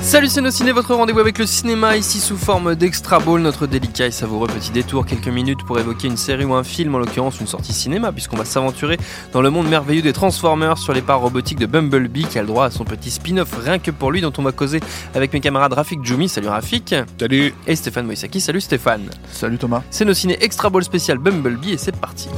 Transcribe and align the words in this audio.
Salut 0.00 0.28
c'est 0.28 0.40
nos 0.40 0.50
ciné, 0.50 0.72
votre 0.72 0.94
rendez-vous 0.94 1.20
avec 1.20 1.38
le 1.38 1.44
cinéma 1.44 1.96
ici 1.96 2.18
sous 2.18 2.36
forme 2.36 2.74
d'extra 2.74 3.18
ball, 3.18 3.40
notre 3.40 3.66
délicat 3.66 4.06
et 4.06 4.10
savoureux 4.10 4.48
petit 4.48 4.70
détour, 4.70 5.04
quelques 5.04 5.28
minutes 5.28 5.64
pour 5.64 5.78
évoquer 5.78 6.08
une 6.08 6.16
série 6.16 6.44
ou 6.44 6.54
un 6.54 6.64
film, 6.64 6.94
en 6.94 6.98
l'occurrence 6.98 7.40
une 7.40 7.46
sortie 7.46 7.74
cinéma, 7.74 8.10
puisqu'on 8.10 8.36
va 8.36 8.46
s'aventurer 8.46 8.96
dans 9.32 9.42
le 9.42 9.50
monde 9.50 9.68
merveilleux 9.68 10.00
des 10.02 10.14
Transformers 10.14 10.78
sur 10.78 10.94
les 10.94 11.02
parts 11.02 11.20
robotiques 11.20 11.58
de 11.58 11.66
Bumblebee 11.66 12.24
qui 12.24 12.38
a 12.38 12.42
le 12.42 12.48
droit 12.48 12.64
à 12.64 12.70
son 12.70 12.84
petit 12.84 13.10
spin-off 13.10 13.54
rien 13.62 13.78
que 13.78 13.90
pour 13.90 14.10
lui 14.10 14.20
dont 14.20 14.32
on 14.38 14.42
va 14.42 14.52
causer 14.52 14.80
avec 15.14 15.32
mes 15.32 15.40
camarades 15.40 15.74
Rafik 15.74 16.02
Djoumi, 16.04 16.28
salut 16.28 16.48
Rafik. 16.48 16.94
Salut. 17.18 17.54
Et 17.66 17.76
Stéphane 17.76 18.06
Moïsaki, 18.06 18.40
salut 18.40 18.60
Stéphane. 18.60 19.10
Salut 19.30 19.58
Thomas. 19.58 19.82
C'est 19.90 20.04
nos 20.04 20.14
ciné 20.14 20.38
extra 20.42 20.70
ball 20.70 20.84
spécial 20.84 21.18
Bumblebee 21.18 21.72
et 21.72 21.78
c'est 21.78 21.96
parti. 21.96 22.28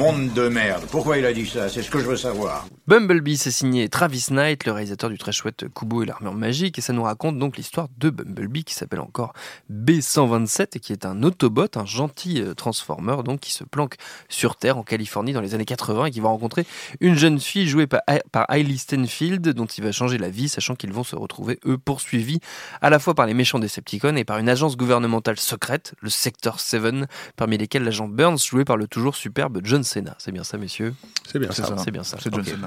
Monde 0.00 0.32
de 0.32 0.48
merde. 0.48 0.86
Pourquoi 0.90 1.18
il 1.18 1.26
a 1.26 1.32
dit 1.34 1.44
ça? 1.44 1.68
C'est 1.68 1.82
ce 1.82 1.90
que 1.90 1.98
je 1.98 2.06
veux 2.06 2.16
savoir. 2.16 2.66
Bumblebee, 2.86 3.36
c'est 3.36 3.50
signé 3.50 3.90
Travis 3.90 4.28
Knight, 4.30 4.64
le 4.64 4.72
réalisateur 4.72 5.10
du 5.10 5.18
très 5.18 5.30
chouette 5.30 5.66
Kubo 5.74 6.02
et 6.02 6.06
l'armure 6.06 6.32
magique, 6.32 6.78
et 6.78 6.80
ça 6.80 6.94
nous 6.94 7.02
raconte 7.02 7.38
donc 7.38 7.58
l'histoire 7.58 7.88
de 7.98 8.08
Bumblebee 8.08 8.64
qui 8.64 8.74
s'appelle 8.74 9.00
encore 9.00 9.34
B127 9.70 10.68
et 10.76 10.80
qui 10.80 10.94
est 10.94 11.04
un 11.04 11.22
Autobot, 11.22 11.68
un 11.76 11.84
gentil 11.84 12.40
euh, 12.40 12.54
Transformer 12.54 13.16
donc 13.22 13.40
qui 13.40 13.52
se 13.52 13.62
planque 13.62 13.96
sur 14.30 14.56
Terre 14.56 14.78
en 14.78 14.82
Californie 14.84 15.34
dans 15.34 15.42
les 15.42 15.54
années 15.54 15.66
80 15.66 16.06
et 16.06 16.10
qui 16.10 16.20
va 16.20 16.30
rencontrer 16.30 16.66
une 17.00 17.14
jeune 17.14 17.38
fille 17.38 17.68
jouée 17.68 17.86
par, 17.86 18.00
Hailey 18.48 18.78
Stenfield 18.78 19.50
dont 19.50 19.66
il 19.66 19.84
va 19.84 19.92
changer 19.92 20.16
la 20.16 20.30
vie, 20.30 20.48
sachant 20.48 20.76
qu'ils 20.76 20.94
vont 20.94 21.04
se 21.04 21.14
retrouver 21.14 21.60
eux 21.66 21.76
poursuivis 21.76 22.40
à 22.80 22.88
la 22.88 22.98
fois 22.98 23.14
par 23.14 23.26
les 23.26 23.34
méchants 23.34 23.58
Decepticons 23.58 24.16
et 24.16 24.24
par 24.24 24.38
une 24.38 24.48
agence 24.48 24.78
gouvernementale 24.78 25.38
secrète, 25.38 25.92
le 26.00 26.08
Sector 26.08 26.58
7, 26.58 27.04
parmi 27.36 27.58
lesquels 27.58 27.84
l'agent 27.84 28.08
Burns 28.08 28.38
joué 28.38 28.64
par 28.64 28.78
le 28.78 28.88
toujours 28.88 29.14
superbe 29.14 29.60
John 29.62 29.84
C'est 30.18 30.32
bien 30.32 30.44
ça, 30.44 30.56
messieurs 30.58 30.94
C'est 31.30 31.38
bien 31.38 31.50
ça. 31.50 31.74
C'est 31.82 31.90
bien 31.90 32.04
ça. 32.04 32.16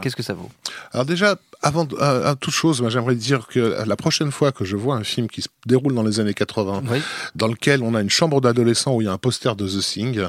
Qu'est-ce 0.02 0.16
que 0.16 0.24
ça 0.24 0.34
vaut 0.34 0.50
Alors 0.92 1.06
déjà, 1.06 1.38
avant 1.62 1.88
à, 2.00 2.30
à 2.32 2.36
toute 2.36 2.54
chose, 2.54 2.84
j'aimerais 2.90 3.16
dire 3.16 3.48
que 3.48 3.84
la 3.86 3.96
prochaine 3.96 4.32
fois 4.32 4.52
que 4.52 4.66
je 4.66 4.76
vois 4.76 4.96
un 4.96 5.04
film 5.04 5.28
qui 5.28 5.42
se 5.42 5.48
déroule 5.66 5.94
dans 5.96 6.04
les 6.04 6.20
années 6.20 6.34
80, 6.34 6.84
Oui. 6.90 7.02
dans 7.36 7.48
lequel 7.48 7.82
on 7.84 7.96
a 7.96 8.02
une 8.02 8.10
chambre 8.10 8.42
d'adolescents 8.42 8.96
où 8.96 9.02
il 9.02 9.06
y 9.06 9.08
a 9.08 9.14
un 9.14 9.18
poster 9.18 9.56
de 9.56 9.68
The 9.68 9.80
Thing, 9.82 10.22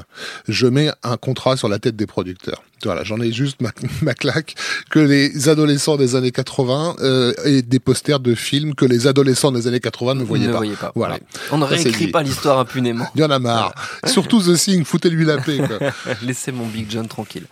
je 0.47 0.67
mets 0.67 0.91
un 1.03 1.17
contrat 1.17 1.57
sur 1.57 1.67
la 1.69 1.79
tête 1.79 1.95
des 1.95 2.07
producteurs. 2.07 2.63
Voilà, 2.83 3.03
j'en 3.03 3.19
ai 3.19 3.31
juste 3.31 3.61
ma, 3.61 3.71
ma 4.01 4.13
claque 4.13 4.55
que 4.89 4.99
les 4.99 5.49
adolescents 5.49 5.97
des 5.97 6.15
années 6.15 6.31
80 6.31 6.97
euh, 6.99 7.33
et 7.45 7.61
des 7.61 7.79
posters 7.79 8.19
de 8.19 8.35
films 8.35 8.75
que 8.75 8.85
les 8.85 9.07
adolescents 9.07 9.51
des 9.51 9.67
années 9.67 9.79
80 9.79 10.15
ne 10.15 10.23
voyaient 10.23 10.47
ne 10.47 10.51
pas. 10.51 10.57
voyez 10.57 10.75
pas. 10.75 10.91
Voilà. 10.95 11.15
Ouais. 11.15 11.21
On 11.51 11.57
ne 11.57 11.65
réécrit 11.65 12.07
pas 12.07 12.23
l'histoire 12.23 12.59
impunément. 12.59 13.07
Il 13.15 13.21
y 13.21 13.23
en 13.23 13.31
a 13.31 13.39
marre. 13.39 13.73
Surtout 14.05 14.41
The 14.41 14.55
Thing, 14.57 14.83
foutez-lui 14.83 15.25
la 15.25 15.37
paix. 15.37 15.57
Quoi. 15.57 15.91
Laissez 16.21 16.51
mon 16.51 16.67
Big 16.67 16.87
John 16.89 17.07
tranquille. 17.07 17.45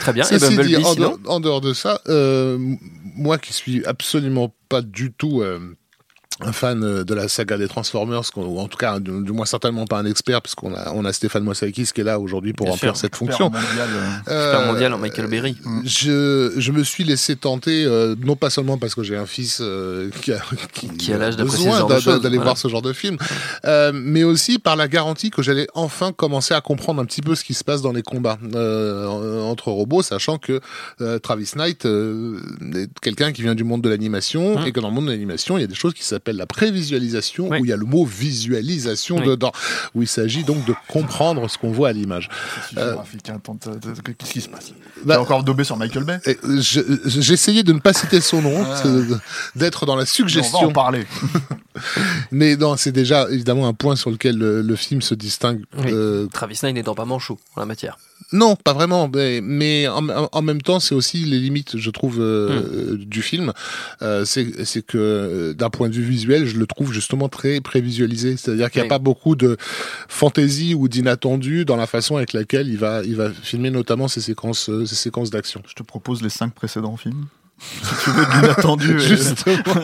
Très 0.00 0.12
bien. 0.12 0.24
Et 0.24 0.38
Ceci 0.38 0.50
dit, 0.50 0.56
Bumblebee, 0.56 0.84
en, 0.84 0.94
sinon 0.94 1.16
dehors, 1.16 1.34
en 1.34 1.40
dehors 1.40 1.60
de 1.60 1.72
ça, 1.72 2.00
euh, 2.08 2.58
moi 3.16 3.38
qui 3.38 3.52
suis 3.52 3.84
absolument 3.84 4.54
pas 4.68 4.82
du 4.82 5.12
tout 5.12 5.42
euh, 5.42 5.76
un 6.42 6.52
fan 6.52 6.82
euh, 6.82 7.04
de 7.04 7.14
la 7.14 7.28
saga 7.28 7.56
des 7.58 7.68
Transformers, 7.68 8.22
qu'on- 8.32 8.44
ou 8.46 8.58
en 8.58 8.68
tout 8.68 8.76
cas, 8.78 8.98
du, 8.98 9.22
du 9.22 9.32
moins 9.32 9.46
certainement 9.46 9.86
pas 9.86 9.98
un 9.98 10.06
expert, 10.06 10.40
puisqu'on 10.42 10.74
a, 10.74 10.92
on 10.94 11.04
a 11.04 11.12
Stéphane 11.12 11.42
Moissakis 11.44 11.90
qui 11.94 12.00
est 12.00 12.04
là 12.04 12.18
aujourd'hui 12.18 12.52
pour 12.52 12.66
Bien 12.66 12.72
remplir 12.72 12.92
sûr, 12.96 13.00
cette 13.00 13.16
fonction. 13.16 13.46
mondial. 13.50 13.88
Euh, 14.28 14.52
Super 14.52 14.66
mondial 14.72 14.92
en 14.94 14.98
Michael 14.98 15.26
Berry. 15.26 15.56
je, 15.84 16.52
je 16.56 16.72
me 16.72 16.82
suis 16.84 17.04
laissé 17.04 17.36
tenter, 17.36 17.84
euh, 17.84 18.14
non 18.24 18.36
pas 18.36 18.50
seulement 18.50 18.78
parce 18.78 18.94
que 18.94 19.02
j'ai 19.02 19.16
un 19.16 19.26
fils 19.26 19.58
euh, 19.60 20.10
qui 20.22 20.32
a, 20.32 20.40
qui, 20.72 20.88
Qui 20.88 21.12
a 21.12 21.18
l'âge 21.18 21.36
besoin 21.36 21.84
d'aller 21.86 22.20
voilà. 22.36 22.42
voir 22.42 22.58
ce 22.58 22.68
genre 22.68 22.82
de 22.82 22.92
film, 22.92 23.16
euh, 23.64 23.92
mais 23.94 24.24
aussi 24.24 24.58
par 24.58 24.76
la 24.76 24.88
garantie 24.88 25.30
que 25.30 25.42
j'allais 25.42 25.66
enfin 25.74 26.12
commencer 26.12 26.54
à 26.54 26.60
comprendre 26.60 27.00
un 27.00 27.04
petit 27.04 27.22
peu 27.22 27.34
ce 27.34 27.44
qui 27.44 27.54
se 27.54 27.64
passe 27.64 27.82
dans 27.82 27.92
les 27.92 28.02
combats 28.02 28.38
euh, 28.54 29.06
entre 29.42 29.68
robots, 29.70 30.02
sachant 30.02 30.38
que 30.38 30.60
euh, 31.00 31.18
Travis 31.18 31.50
Knight 31.56 31.86
euh, 31.86 32.40
est 32.74 32.88
quelqu'un 33.00 33.32
qui 33.32 33.42
vient 33.42 33.54
du 33.54 33.64
monde 33.64 33.82
de 33.82 33.88
l'animation 33.88 34.40
Hum. 34.40 34.66
et 34.66 34.72
que 34.72 34.80
dans 34.80 34.88
le 34.88 34.94
monde 34.94 35.06
de 35.06 35.10
l'animation, 35.10 35.56
il 35.58 35.60
y 35.60 35.64
a 35.64 35.66
des 35.66 35.74
choses 35.74 35.94
qui 35.94 36.02
s'appellent 36.04 36.29
la 36.38 36.46
prévisualisation, 36.46 37.48
Oui. 37.48 37.58
où 37.60 37.64
il 37.64 37.68
y 37.68 37.72
a 37.72 37.76
le 37.76 37.84
mot 37.86 38.04
visualisation 38.04 39.16
Oui. 39.18 39.26
dedans, 39.26 39.52
où 39.94 40.02
il 40.02 40.08
s'agit 40.08 40.44
donc 40.44 40.64
de 40.66 40.74
comprendre 40.88 41.48
ce 41.50 41.58
qu'on 41.58 41.70
voit 41.72 41.88
à 41.88 41.92
l'image. 41.92 42.28
Euh, 42.76 42.96
tente- 43.42 43.66
euh, 43.68 43.74
Qu'est-ce 44.18 44.32
qui 44.32 44.40
se 44.40 44.48
passe 44.48 44.72
Bah, 45.04 45.14
T'as 45.16 45.20
encore 45.20 45.44
dobé 45.44 45.64
sur 45.64 45.76
Michael 45.76 46.04
Bay 46.04 46.20
euh, 46.26 46.60
je- 46.60 46.80
J'ai 47.06 47.32
essayé 47.34 47.62
de 47.62 47.72
ne 47.72 47.78
pas 47.78 47.92
citer 47.92 48.20
son 48.20 48.42
nom, 48.42 48.64
Ah. 48.64 48.82
d'être 49.56 49.86
dans 49.86 49.94
la 49.96 50.02
On 50.02 50.04
va 50.04 50.10
en 50.10 50.12
suggestion. 50.12 50.72
parler. 50.72 51.06
Mais 52.30 52.56
non, 52.56 52.76
c'est 52.76 52.92
déjà 52.92 53.28
évidemment 53.30 53.66
un 53.68 53.74
point 53.74 53.96
sur 53.96 54.10
lequel 54.10 54.36
le, 54.36 54.62
le 54.62 54.76
film 54.76 55.02
se 55.02 55.14
distingue. 55.14 55.62
Oui. 55.78 55.90
Euh, 55.92 56.26
Travis 56.32 56.58
Knight 56.62 56.74
n'étant 56.74 56.94
pas 56.94 57.04
manchot 57.04 57.38
en 57.56 57.60
la 57.60 57.66
matière. 57.66 57.98
non, 58.32 58.54
pas 58.56 58.72
vraiment, 58.74 59.08
mais, 59.12 59.40
mais 59.42 59.88
en, 59.88 60.08
en 60.30 60.42
même 60.42 60.62
temps, 60.62 60.78
c'est 60.80 60.94
aussi 60.94 61.18
les 61.24 61.38
limites, 61.38 61.76
je 61.76 61.90
trouve, 61.90 62.18
euh, 62.20 62.96
du 62.98 63.22
film. 63.22 63.52
Euh, 64.02 64.24
c'est 64.24 64.82
que 64.86 65.52
d'un 65.56 65.70
point 65.70 65.88
de 65.88 65.94
vue 65.94 66.04
visuel, 66.04 66.46
je 66.46 66.56
le 66.58 66.66
trouve 66.66 66.92
justement 66.92 67.28
très 67.28 67.60
prévisualisé. 67.60 68.36
C'est-à-dire 68.36 68.70
qu'il 68.70 68.80
n'y 68.80 68.82
a 68.82 68.84
Oui. 68.84 68.88
pas 68.88 68.98
beaucoup 68.98 69.34
de 69.36 69.56
fantaisie 70.08 70.74
ou 70.74 70.88
d'inattendu 70.88 71.64
dans 71.64 71.76
la 71.76 71.86
façon 71.86 72.16
avec 72.16 72.32
laquelle 72.32 72.68
il 72.68 72.78
va, 72.78 73.02
il 73.04 73.16
va 73.16 73.30
filmer 73.30 73.70
notamment 73.70 74.06
ces 74.08 74.20
séquences, 74.20 74.70
ces 74.86 74.94
séquences 74.94 75.30
d'action. 75.30 75.62
Je 75.68 75.74
te 75.74 75.82
propose 75.82 76.22
les 76.22 76.30
cinq 76.30 76.52
précédents 76.54 76.96
films. 76.96 77.26
Si 77.82 78.04
tu 78.04 78.10
veux 78.10 78.24
de 78.24 78.30
l'inattendu. 78.40 78.98
Justement. 79.00 79.56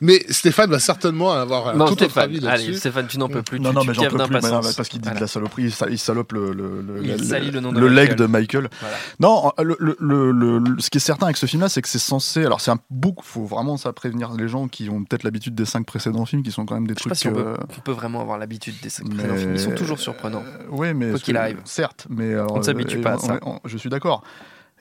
Mais 0.00 0.24
Stéphane 0.28 0.70
va 0.70 0.78
certainement 0.78 1.32
avoir 1.32 1.68
un 1.68 1.76
Bon, 1.76 1.86
tout 1.86 1.92
autre 1.92 2.04
Stéphane, 2.04 2.24
avis 2.24 2.38
allez, 2.38 2.46
là-dessus. 2.46 2.74
Stéphane, 2.74 3.06
tu 3.06 3.18
n'en 3.18 3.28
peux 3.28 3.42
plus. 3.42 3.60
non, 3.60 3.70
tu, 3.70 3.74
non, 3.76 3.80
tu 3.82 3.88
mais 3.88 3.94
j'en 3.94 4.02
peux 4.02 4.08
plus 4.08 4.40
non, 4.50 4.60
parce 4.60 4.88
qu'il 4.88 5.00
dit 5.00 5.04
Voilà. 5.08 5.16
de 5.20 5.24
la 5.24 5.26
saloperie, 5.28 5.62
il 5.64 5.72
sa- 5.72 5.88
il 5.88 5.98
salope 5.98 6.32
le, 6.32 6.52
le, 6.52 6.80
le, 6.82 7.02
Il 7.04 7.12
le- 7.12 7.18
salit 7.22 7.50
le 7.50 7.60
nom 7.60 7.72
de 7.72 7.78
le 7.80 7.88
leg 7.88 8.14
de 8.14 8.26
Michael. 8.26 8.68
Voilà. 8.80 8.96
Non, 9.20 9.52
le, 9.62 9.76
le, 9.78 9.96
le, 10.00 10.30
le- 10.32 10.58
le- 10.58 10.80
ce 10.80 10.90
qui 10.90 10.98
est 10.98 11.00
certain 11.00 11.26
avec 11.26 11.36
ce 11.36 11.46
film-là, 11.46 11.68
c'est 11.68 11.82
que 11.82 11.88
c'est 11.88 11.98
censé. 11.98 12.44
Alors, 12.44 12.60
c'est 12.60 12.70
un 12.70 12.78
beaucoup. 12.90 13.24
Faut 13.24 13.44
vraiment 13.44 13.76
ça 13.76 13.92
prévenir 13.92 14.32
les 14.34 14.48
gens 14.48 14.68
qui 14.68 14.88
ont 14.90 15.02
peut-être 15.04 15.22
l'habitude 15.22 15.54
des 15.54 15.64
cinq 15.64 15.86
précédents 15.86 16.24
films, 16.26 16.42
qui 16.42 16.50
sont 16.52 16.64
quand 16.66 16.74
même 16.74 16.86
des 16.86 16.94
Je 16.94 17.02
sais 17.02 17.08
pas 17.08 17.14
trucs. 17.14 17.18
si 17.22 17.28
on 17.28 17.32
peut, 17.34 17.46
euh, 17.48 17.56
on 17.76 17.80
peut 17.80 17.92
vraiment 17.92 18.20
avoir 18.20 18.38
l'habitude 18.38 18.74
des 18.82 18.88
cinq 18.88 19.06
mais- 19.08 19.14
précédents 19.16 19.36
films. 19.36 19.52
Ils 19.54 19.60
sont 19.60 19.70
toujours 19.72 19.98
surprenants. 19.98 20.42
Euh, 20.46 20.64
oui, 20.70 20.92
mais 20.94 21.10
Quoi 21.10 21.18
qu'il 21.20 21.36
arrive. 21.36 21.58
Certes, 21.64 22.06
mais 22.10 22.32
alors, 22.34 22.52
On 22.52 22.58
ne 22.58 22.62
s'habitue 22.62 22.98
euh, 22.98 23.02
pas 23.02 23.12
à 23.12 23.18
ça. 23.18 23.38
je 23.64 23.76
suis 23.78 23.90
d'accord. 23.90 24.22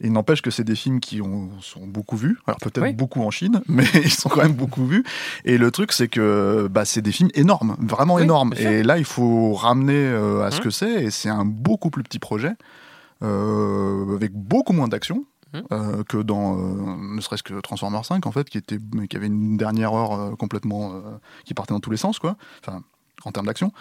Il 0.01 0.11
n'empêche 0.11 0.41
que 0.41 0.49
c'est 0.51 0.63
des 0.63 0.75
films 0.75 0.99
qui 0.99 1.21
ont, 1.21 1.49
sont 1.61 1.85
beaucoup 1.85 2.17
vus. 2.17 2.37
Alors 2.47 2.57
peut-être 2.59 2.81
Oui. 2.81 2.93
beaucoup 2.93 3.21
en 3.21 3.29
Chine, 3.31 3.61
mais 3.67 3.85
ils 3.93 4.11
sont 4.11 4.27
quand 4.29 4.41
même 4.41 4.53
beaucoup 4.53 4.85
vus. 4.85 5.03
Et 5.45 5.57
le 5.57 5.71
truc, 5.71 5.91
c'est 5.91 6.07
que 6.07 6.67
bah, 6.69 6.83
c'est 6.85 7.01
des 7.01 7.11
films 7.11 7.29
énormes, 7.35 7.75
vraiment 7.79 8.15
Oui, 8.15 8.23
énormes. 8.23 8.53
Et 8.57 8.83
là, 8.83 8.97
il 8.97 9.05
faut 9.05 9.53
ramener 9.53 9.93
euh, 9.95 10.43
à 10.43 10.51
ce 10.51 10.57
Hum. 10.57 10.63
que 10.63 10.69
c'est. 10.71 11.03
Et 11.05 11.11
c'est 11.11 11.29
un 11.29 11.45
beaucoup 11.45 11.89
plus 11.89 12.03
petit 12.03 12.19
projet, 12.19 12.51
euh, 13.21 14.15
avec 14.15 14.33
beaucoup 14.33 14.73
moins 14.73 14.87
d'action. 14.87 15.25
Hum. 15.55 15.61
euh, 15.71 16.03
que 16.09 16.17
dans 16.17 16.55
ne 16.55 17.21
serait-ce 17.21 17.43
que 17.43 17.53
Transformers 17.61 18.05
5 18.05 18.25
en 18.25 18.31
fait 18.31 18.49
qui 18.49 18.57
était 18.57 18.79
qui 19.07 19.15
avait 19.15 19.27
une 19.27 19.55
dernière 19.55 19.93
heure 19.93 20.35
complètement 20.35 21.03
qui 21.45 21.53
partait 21.53 21.75
dans 21.75 21.79
tous 21.79 21.91
les 21.91 21.97
sens 21.97 22.17
quoi 22.17 22.37
enfin 22.65 22.81
en 23.23 23.31
termes 23.31 23.45
d'action 23.45 23.71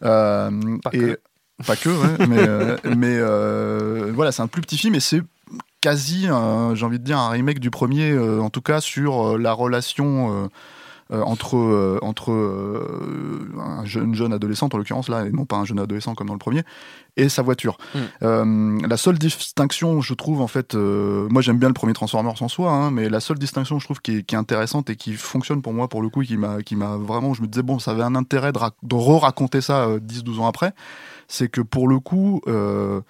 Pas 0.00 0.50
et 0.92 0.98
que. 0.98 1.20
pas 1.64 1.76
que, 1.76 1.88
ouais, 1.88 2.26
mais, 2.26 2.96
mais 2.96 4.10
voilà, 4.12 4.32
c'est 4.32 4.42
un 4.42 4.48
plus 4.48 4.60
petit 4.60 4.76
film 4.76 4.96
et 4.96 5.00
c'est 5.00 5.22
quasi, 5.80 6.26
un- 6.28 6.74
j'ai 6.74 6.84
envie 6.86 6.98
de 6.98 7.04
dire, 7.04 7.18
un 7.18 7.30
remake 7.30 7.58
du 7.60 7.70
premier, 7.70 8.10
euh, 8.10 8.40
en 8.40 8.50
tout 8.50 8.62
cas 8.62 8.80
sur 8.80 9.30
euh, 9.34 9.38
la 9.38 9.52
relation 9.52 10.44
euh, 10.44 10.48
euh, 11.12 11.22
entre, 11.22 11.56
euh, 11.56 11.98
entre 12.02 12.30
euh, 12.30 13.48
un 13.58 13.84
jeune, 13.84 14.14
jeune 14.14 14.32
adolescente, 14.32 14.74
en 14.74 14.78
l'occurrence 14.78 15.08
là, 15.08 15.26
et 15.26 15.30
non 15.32 15.44
pas 15.44 15.56
un 15.56 15.64
jeune 15.64 15.80
adolescent 15.80 16.14
comme 16.14 16.28
dans 16.28 16.34
le 16.34 16.38
premier, 16.38 16.62
et 17.16 17.28
sa 17.28 17.42
voiture. 17.42 17.78
Mm. 17.94 17.98
Euh, 18.22 18.78
la 18.88 18.96
seule 18.96 19.18
distinction, 19.18 20.00
je 20.00 20.14
trouve, 20.14 20.40
en 20.40 20.46
fait, 20.46 20.74
euh, 20.76 21.26
moi 21.28 21.42
j'aime 21.42 21.58
bien 21.58 21.66
le 21.68 21.74
premier 21.74 21.94
Transformers 21.94 22.40
en 22.40 22.48
soi, 22.48 22.70
hein, 22.70 22.90
mais 22.92 23.08
la 23.08 23.18
seule 23.18 23.38
distinction, 23.38 23.78
je 23.80 23.84
trouve, 23.86 24.00
qui 24.00 24.18
est, 24.18 24.22
qui 24.22 24.36
est 24.36 24.38
intéressante 24.38 24.88
et 24.90 24.94
qui 24.96 25.14
fonctionne 25.14 25.62
pour 25.62 25.72
moi, 25.72 25.88
pour 25.88 26.02
le 26.02 26.10
coup, 26.10 26.22
qui 26.22 26.36
m'a 26.36 26.62
qui 26.62 26.76
m'a 26.76 26.96
vraiment, 26.96 27.34
je 27.34 27.42
me 27.42 27.48
disais, 27.48 27.62
bon, 27.64 27.78
ça 27.80 27.90
avait 27.90 28.02
un 28.04 28.14
intérêt 28.14 28.52
de, 28.52 28.58
rac- 28.58 28.74
de 28.84 28.94
re-raconter 28.94 29.60
ça 29.60 29.86
euh, 29.86 29.98
10-12 29.98 30.38
ans 30.40 30.46
après, 30.46 30.74
c'est 31.26 31.48
que 31.48 31.60
pour 31.60 31.88
le 31.88 31.98
coup, 31.98 32.40
euh, 32.46 33.00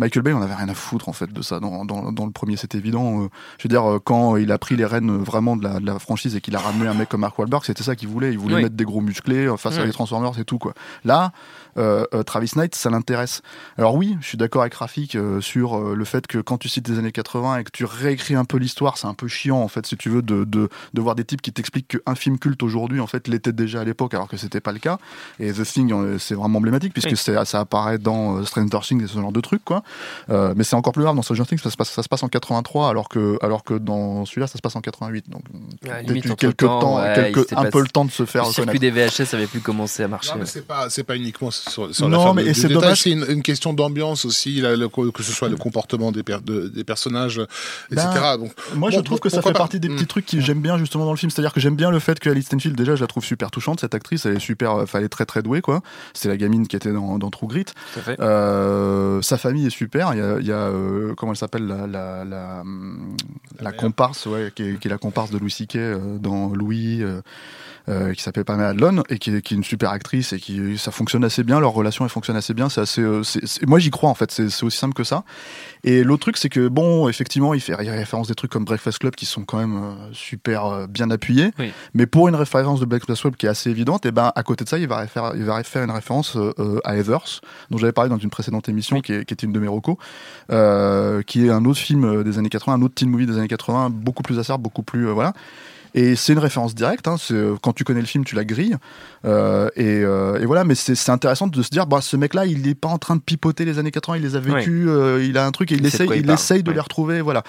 Michael 0.00 0.22
Bay, 0.22 0.32
on 0.32 0.42
avait 0.42 0.54
rien 0.54 0.68
à 0.68 0.74
foutre 0.74 1.08
en 1.08 1.12
fait 1.12 1.32
de 1.32 1.42
ça 1.42 1.60
dans, 1.60 1.84
dans, 1.84 2.10
dans 2.10 2.24
le 2.26 2.32
premier, 2.32 2.56
c'est 2.56 2.74
évident. 2.74 3.22
Euh, 3.24 3.28
je 3.58 3.64
veux 3.64 3.68
dire, 3.68 3.88
euh, 3.88 3.98
quand 4.02 4.36
il 4.36 4.50
a 4.50 4.58
pris 4.58 4.74
les 4.76 4.84
rênes 4.86 5.10
vraiment 5.18 5.56
de 5.56 5.62
la, 5.64 5.78
de 5.78 5.86
la 5.86 5.98
franchise 5.98 6.34
et 6.36 6.40
qu'il 6.40 6.56
a 6.56 6.58
ramené 6.58 6.88
un 6.88 6.94
mec 6.94 7.08
comme 7.08 7.20
Mark 7.20 7.38
Wahlberg, 7.38 7.62
c'était 7.64 7.82
ça 7.82 7.94
qu'il 7.94 8.08
voulait. 8.08 8.32
Il 8.32 8.38
voulait 8.38 8.56
Oui. 8.56 8.62
mettre 8.62 8.74
des 8.76 8.84
gros 8.84 9.00
musclés 9.00 9.46
euh, 9.46 9.56
face 9.56 9.76
à 9.76 9.80
Ouais. 9.80 9.86
les 9.86 9.92
Transformers 9.92 10.38
et 10.38 10.44
tout 10.44 10.58
quoi. 10.58 10.72
Là, 11.04 11.32
euh, 11.76 12.04
euh, 12.14 12.22
Travis 12.24 12.50
Knight, 12.56 12.74
ça 12.74 12.90
l'intéresse. 12.90 13.42
Alors 13.78 13.94
oui, 13.94 14.16
je 14.20 14.26
suis 14.26 14.38
d'accord 14.38 14.62
avec 14.62 14.74
Rafik 14.74 15.14
euh, 15.14 15.40
sur 15.40 15.76
euh, 15.78 15.94
le 15.94 16.04
fait 16.04 16.26
que 16.26 16.38
quand 16.38 16.58
tu 16.58 16.68
cites 16.68 16.88
les 16.88 16.98
années 16.98 17.12
80 17.12 17.58
et 17.58 17.64
que 17.64 17.70
tu 17.70 17.84
réécris 17.84 18.34
un 18.34 18.44
peu 18.44 18.56
l'histoire, 18.56 18.98
c'est 18.98 19.06
un 19.06 19.14
peu 19.14 19.28
chiant 19.28 19.60
en 19.60 19.68
fait, 19.68 19.86
si 19.86 19.96
tu 19.96 20.08
veux, 20.08 20.22
de, 20.22 20.44
de, 20.44 20.68
de 20.94 21.00
voir 21.00 21.14
des 21.14 21.24
types 21.24 21.42
qui 21.42 21.52
t'expliquent 21.52 21.98
qu'un 22.04 22.14
film 22.14 22.38
culte 22.38 22.62
aujourd'hui 22.62 23.00
en 23.00 23.06
fait 23.06 23.28
l'était 23.28 23.52
déjà 23.52 23.80
à 23.82 23.84
l'époque 23.84 24.14
alors 24.14 24.28
que 24.28 24.36
c'était 24.36 24.60
pas 24.60 24.72
le 24.72 24.78
cas. 24.78 24.98
Et 25.38 25.52
The 25.52 25.62
Thing, 25.62 25.92
euh, 25.92 26.18
c'est 26.18 26.34
vraiment 26.34 26.58
emblématique 26.58 26.92
puisque 26.92 27.10
Oui. 27.10 27.44
ça 27.46 27.60
apparaît 27.60 27.98
dans 27.98 28.36
euh, 28.38 28.44
Stranger 28.44 28.80
Things 28.82 29.04
et 29.04 29.06
ce 29.06 29.14
genre 29.20 29.32
de 29.32 29.40
trucs 29.40 29.64
quoi. 29.64 29.82
Euh, 30.30 30.54
mais 30.56 30.64
c'est 30.64 30.76
encore 30.76 30.92
plus 30.92 31.02
grave 31.02 31.16
dans 31.16 31.22
Stranger 31.22 31.44
Things, 31.46 31.58
ça 31.60 31.70
se 31.70 31.76
passe, 31.76 31.90
ça 31.90 32.02
se 32.02 32.08
passe 32.08 32.22
en 32.22 32.28
83 32.28 32.88
alors 32.88 33.08
que, 33.08 33.38
alors 33.42 33.64
que 33.64 33.74
dans 33.74 34.24
celui-là 34.24 34.46
ça 34.46 34.56
se 34.56 34.62
passe 34.62 34.76
en 34.76 34.80
88. 34.80 35.28
Donc 35.30 35.42
eu 35.52 35.88
entre-temps, 35.90 36.34
quelques 36.36 36.56
temps, 36.66 36.96
ouais, 37.00 37.12
quelques- 37.14 37.38
s'était 37.40 37.54
un 37.56 37.64
peu 37.70 37.80
le 37.80 37.88
temps 37.88 38.04
de 38.04 38.10
se 38.10 38.24
faire 38.26 38.44
Le 38.46 38.52
circuit 38.52 38.78
des 38.78 38.90
VHS 38.90 39.34
avait 39.34 39.46
plus 39.46 39.60
commencé 39.60 40.02
à 40.02 40.08
marcher. 40.08 40.30
Non, 40.30 40.36
mais 40.36 40.40
ouais. 40.42 40.46
c'est 40.50 40.66
pas, 40.66 40.90
c'est 40.90 41.04
pas 41.04 41.16
uniquement 41.16 41.50
sur, 41.50 41.94
sur 41.94 42.08
Non, 42.08 42.26
la 42.34 42.42
mais- 42.42 42.54
c'est 42.54 42.68
dommage. 42.68 43.02
c'est 43.02 43.10
une, 43.10 43.24
une 43.28 43.42
question 43.42 43.72
d'ambiance 43.72 44.24
aussi, 44.24 44.60
là, 44.60 44.76
le- 44.76 44.88
que 44.88 45.22
ce 45.22 45.32
soit 45.32 45.48
le 45.48 45.56
comportement 45.56 46.12
des, 46.12 46.22
per- 46.22 46.38
de- 46.44 46.68
des 46.68 46.84
personnages, 46.84 47.38
etc. 47.90 48.06
Ben, 48.14 48.36
Donc, 48.38 48.52
Moi, 48.74 48.90
je 48.90 49.00
trouve 49.00 49.18
bon, 49.18 49.22
que 49.22 49.28
ça 49.28 49.42
fait 49.42 49.52
pas 49.52 49.58
partie 49.58 49.80
des 49.80 49.88
Mm. 49.88 49.96
petits 49.96 50.06
trucs 50.06 50.26
que 50.26 50.40
j'aime 50.40 50.60
bien 50.60 50.78
justement 50.78 51.04
dans 51.04 51.10
le 51.12 51.16
film. 51.16 51.30
C'est-à-dire 51.30 51.52
que 51.52 51.60
j'aime 51.60 51.76
bien 51.76 51.90
le 51.90 51.98
fait 51.98 52.18
que 52.20 52.30
Alice 52.30 52.46
Stenfield, 52.46 52.76
déjà, 52.76 52.94
je 52.96 53.00
la 53.00 53.06
trouve 53.06 53.24
super 53.24 53.50
touchante, 53.50 53.80
cette 53.80 53.94
actrice. 53.94 54.26
Elle 54.26 54.36
est 54.36 54.40
super, 54.40 54.72
enfin, 54.72 54.98
elle 54.98 55.04
est 55.04 55.08
très 55.08 55.26
très 55.26 55.42
douée, 55.42 55.60
quoi. 55.60 55.80
C'est 56.14 56.28
la 56.28 56.36
gamine 56.36 56.66
qui 56.68 56.76
était 56.76 56.92
dans, 56.92 57.18
dans 57.18 57.30
True 57.30 57.46
Grit. 57.48 57.66
Euh, 58.20 59.20
sa 59.22 59.38
famille 59.38 59.66
est 59.66 59.70
super. 59.80 60.12
Il 60.12 60.18
y 60.18 60.22
a, 60.22 60.38
il 60.38 60.46
y 60.46 60.52
a, 60.52 60.66
euh, 60.68 61.14
comment 61.16 61.32
elle 61.32 61.38
s'appelle, 61.38 61.66
la, 61.66 61.86
la, 61.86 62.24
la, 62.24 62.62
la 63.60 63.72
mère. 63.72 63.76
comparse, 63.76 64.26
ouais, 64.26 64.52
qui 64.54 64.62
est, 64.62 64.78
qui 64.78 64.88
est 64.88 64.90
la 64.90 64.98
comparse 64.98 65.30
de 65.30 65.38
Louis 65.38 65.50
C.K. 65.50 65.76
euh, 65.76 66.18
dans 66.18 66.50
Louis. 66.50 67.02
Euh, 67.88 68.12
qui 68.12 68.22
s'appelle 68.22 68.44
Pamela 68.44 68.68
Adlon 68.68 69.02
et 69.08 69.18
qui 69.18 69.34
est, 69.34 69.42
qui 69.42 69.54
est 69.54 69.56
une 69.56 69.64
super 69.64 69.90
actrice 69.90 70.32
et 70.32 70.38
qui 70.38 70.76
ça 70.78 70.90
fonctionne 70.90 71.24
assez 71.24 71.42
bien 71.44 71.60
leur 71.60 71.72
relation 71.72 72.04
elle 72.04 72.10
fonctionne 72.10 72.36
assez 72.36 72.52
bien 72.54 72.68
c'est 72.68 72.80
assez 72.82 73.00
euh, 73.00 73.22
c'est- 73.22 73.46
c'est- 73.46 73.66
moi 73.66 73.78
j'y 73.78 73.90
crois 73.90 74.10
en 74.10 74.14
fait 74.14 74.30
c'est 74.30 74.62
aussi 74.64 74.76
simple 74.78 74.94
que 74.94 75.04
ça. 75.04 75.24
Et 75.82 76.04
l'autre 76.04 76.22
truc 76.22 76.36
c'est 76.36 76.48
que 76.50 76.68
bon 76.68 77.08
effectivement 77.08 77.54
il 77.54 77.60
fait 77.60 77.74
il 77.80 77.90
référence 77.90 78.28
des 78.28 78.34
trucs 78.34 78.50
comme 78.50 78.64
Breakfast 78.64 78.98
Club 78.98 79.14
qui 79.14 79.26
sont 79.26 79.44
quand 79.44 79.58
même 79.58 79.76
euh, 79.76 79.94
super 80.12 80.64
euh, 80.66 80.86
bien 80.86 81.10
appuyés. 81.10 81.50
Oui. 81.58 81.72
mais 81.94 82.06
pour 82.06 82.28
une 82.28 82.34
référence 82.34 82.80
de 82.80 82.84
Breakfast 82.84 83.22
Club 83.22 83.36
qui 83.36 83.46
est 83.46 83.48
assez 83.50 83.70
évidente 83.70 84.04
et 84.06 84.10
ben 84.12 84.30
à 84.34 84.42
côté 84.42 84.64
de 84.64 84.68
ça 84.68 84.78
il 84.78 84.86
va 84.88 85.06
faire 85.06 85.32
il 85.34 85.44
va 85.44 85.62
faire 85.64 85.82
une 85.84 85.90
référence 85.90 86.36
euh, 86.36 86.80
à 86.84 86.96
Heathers 86.96 87.40
dont 87.70 87.78
j'avais 87.78 87.92
parlé 87.92 88.10
dans 88.10 88.18
une 88.18 88.30
précédente 88.30 88.68
émission 88.68 89.00
qui, 89.00 89.12
est, 89.14 89.24
qui 89.24 89.34
était 89.34 89.46
une 89.46 89.52
de 89.52 89.58
mes 89.60 89.68
recos 89.68 89.96
euh, 90.52 91.22
qui 91.22 91.46
est 91.46 91.50
un 91.50 91.64
autre 91.64 91.78
film 91.80 92.22
des 92.24 92.38
années 92.38 92.48
80 92.48 92.74
un 92.74 92.82
autre 92.82 92.94
teen 92.94 93.08
movie 93.10 93.26
des 93.26 93.38
années 93.38 93.48
80 93.48 93.90
beaucoup 93.90 94.22
plus 94.22 94.38
acerbe 94.38 94.62
beaucoup 94.62 94.82
plus 94.82 95.08
euh, 95.08 95.12
voilà 95.12 95.32
et 95.94 96.16
c'est 96.16 96.32
une 96.32 96.38
référence 96.38 96.74
directe. 96.74 97.08
Hein, 97.08 97.16
euh, 97.30 97.56
quand 97.62 97.72
tu 97.72 97.84
connais 97.84 98.00
le 98.00 98.06
film, 98.06 98.24
tu 98.24 98.34
la 98.34 98.44
grilles. 98.44 98.76
Euh, 99.24 99.68
et, 99.76 100.02
euh, 100.04 100.40
et 100.40 100.46
voilà, 100.46 100.64
mais 100.64 100.74
c'est 100.74 101.10
intéressant 101.10 101.46
de 101.46 101.62
se 101.62 101.70
dire, 101.70 101.86
bah, 101.86 102.00
ce 102.00 102.16
mec-là, 102.16 102.46
il 102.46 102.62
n'est 102.62 102.74
pas 102.74 102.88
en 102.88 102.98
train 102.98 103.16
de 103.16 103.20
pipoter 103.20 103.64
les 103.64 103.78
années 103.78 103.90
80, 103.90 104.16
il 104.18 104.22
les 104.22 104.36
a 104.36 104.40
vécus, 104.40 104.86
euh, 104.88 105.24
il 105.24 105.36
a 105.38 105.46
un 105.46 105.50
truc 105.50 105.72
et 105.72 105.76
il, 105.76 105.84
essaye, 105.86 106.06
quoi 106.06 106.16
il 106.16 106.20
il 106.20 106.26
parle. 106.26 106.38
essaye 106.38 106.62
de 106.62 106.68
Ouais. 106.70 106.74
les 106.74 106.80
retrouver. 106.80 107.20
Voilà. 107.20 107.42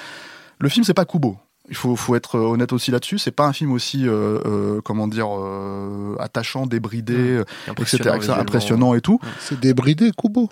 Le 0.60 0.70
film, 0.70 0.84
c'est 0.84 0.94
pas 0.94 1.06
Kubo. 1.06 1.38
Il 1.70 1.76
faut, 1.76 1.96
faut 1.96 2.16
être 2.16 2.38
honnête 2.38 2.74
aussi 2.74 2.92
là-dessus. 2.92 3.18
C'est 3.18 3.32
pas 3.32 3.46
un 3.46 3.54
film 3.54 3.72
aussi, 3.72 4.06
euh, 4.06 4.40
euh, 4.46 4.82
comment 4.84 5.08
dire, 5.08 5.28
euh, 5.30 6.16
attachant, 6.20 6.66
débridé, 6.66 7.14
etc., 7.40 7.46
Impressionnant, 7.70 8.16
etc., 8.16 8.34
impressionnant 8.38 8.94
et 8.94 9.00
tout. 9.02 9.20
c'est 9.40 9.58
débridé, 9.60 10.12
Kubo. 10.18 10.50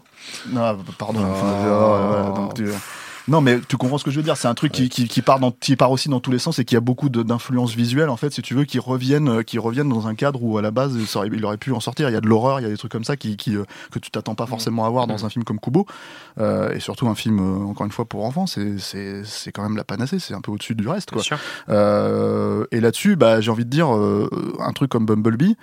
Non, 0.52 0.78
pardon. 0.98 1.20
Oh. 1.22 1.46
voilà, 1.46 2.34
donc 2.36 2.54
tu- 2.54 2.64
Non, 3.30 3.42
mais 3.42 3.60
tu 3.68 3.78
comprends 3.78 3.98
ce 3.98 4.04
que 4.04 4.12
je 4.12 4.18
veux 4.18 4.24
dire. 4.24 4.36
C'est 4.38 4.48
un 4.48 4.54
truc 4.56 4.72
qui, 4.72 4.90
qui, 4.90 5.08
qui 5.08 5.22
part 5.22 5.40
dans, 5.40 5.52
qui 5.52 5.76
part 5.76 5.92
aussi 5.92 6.10
dans 6.10 6.20
tous 6.20 6.32
les 6.32 6.40
sens 6.40 6.58
et 6.60 6.66
qui 6.66 6.76
a 6.76 6.80
beaucoup 6.80 7.10
d'influences 7.10 7.76
visuelles, 7.76 8.10
en 8.10 8.18
fait, 8.18 8.32
si 8.34 8.42
tu 8.42 8.56
veux, 8.56 8.64
qui 8.66 8.80
reviennent, 8.80 9.30
euh, 9.30 9.44
qui 9.44 9.60
reviennent 9.60 9.88
dans 9.90 10.08
un 10.08 10.16
cadre 10.16 10.42
où, 10.44 10.58
à 10.58 10.62
la 10.62 10.72
base, 10.72 10.98
ça 11.06 11.20
aurait- 11.20 11.30
il 11.32 11.46
aurait 11.46 11.58
pu 11.58 11.72
en 11.72 11.80
sortir. 11.80 12.10
Il 12.10 12.14
y 12.14 12.16
a 12.16 12.22
de 12.22 12.28
l'horreur, 12.28 12.60
il 12.60 12.64
y 12.64 12.66
a 12.66 12.70
des 12.70 12.78
trucs 12.78 12.92
comme 12.92 13.04
ça 13.04 13.16
qui, 13.18 13.38
qui, 13.38 13.56
euh, 13.56 13.64
que 13.92 14.00
tu 14.00 14.10
t'attends 14.12 14.36
pas 14.36 14.48
forcément 14.48 14.86
à 14.86 14.90
voir 14.90 15.06
dans 15.08 15.18
Mm. 15.18 15.26
un 15.26 15.30
film 15.30 15.44
comme 15.46 15.60
Kubo. 15.60 15.86
Euh, 16.40 16.74
et 16.74 16.80
surtout 16.80 17.08
un 17.08 17.16
film, 17.16 17.40
euh, 17.40 17.66
encore 17.66 17.86
une 17.86 17.92
fois, 17.92 18.06
pour 18.06 18.26
enfants, 18.26 18.48
c'est, 18.48 18.80
c'est, 18.80 19.24
c'est 19.26 19.52
quand 19.52 19.62
même 19.64 19.78
la 19.78 19.84
panacée. 19.84 20.18
C'est 20.20 20.34
un 20.34 20.42
peu 20.42 20.52
au-dessus 20.52 20.74
du 20.76 20.88
reste, 20.88 21.10
quoi. 21.12 21.18
Bien 21.22 21.24
sûr. 21.24 21.38
Euh, 21.70 22.66
et 22.72 22.80
là-dessus, 22.80 23.16
bah, 23.16 23.42
j'ai 23.42 23.52
envie 23.52 23.66
de 23.66 23.70
dire, 23.70 23.96
euh, 23.96 24.28
un 24.60 24.74
truc 24.74 24.90
comme 24.90 25.06
Bumblebee, 25.06 25.56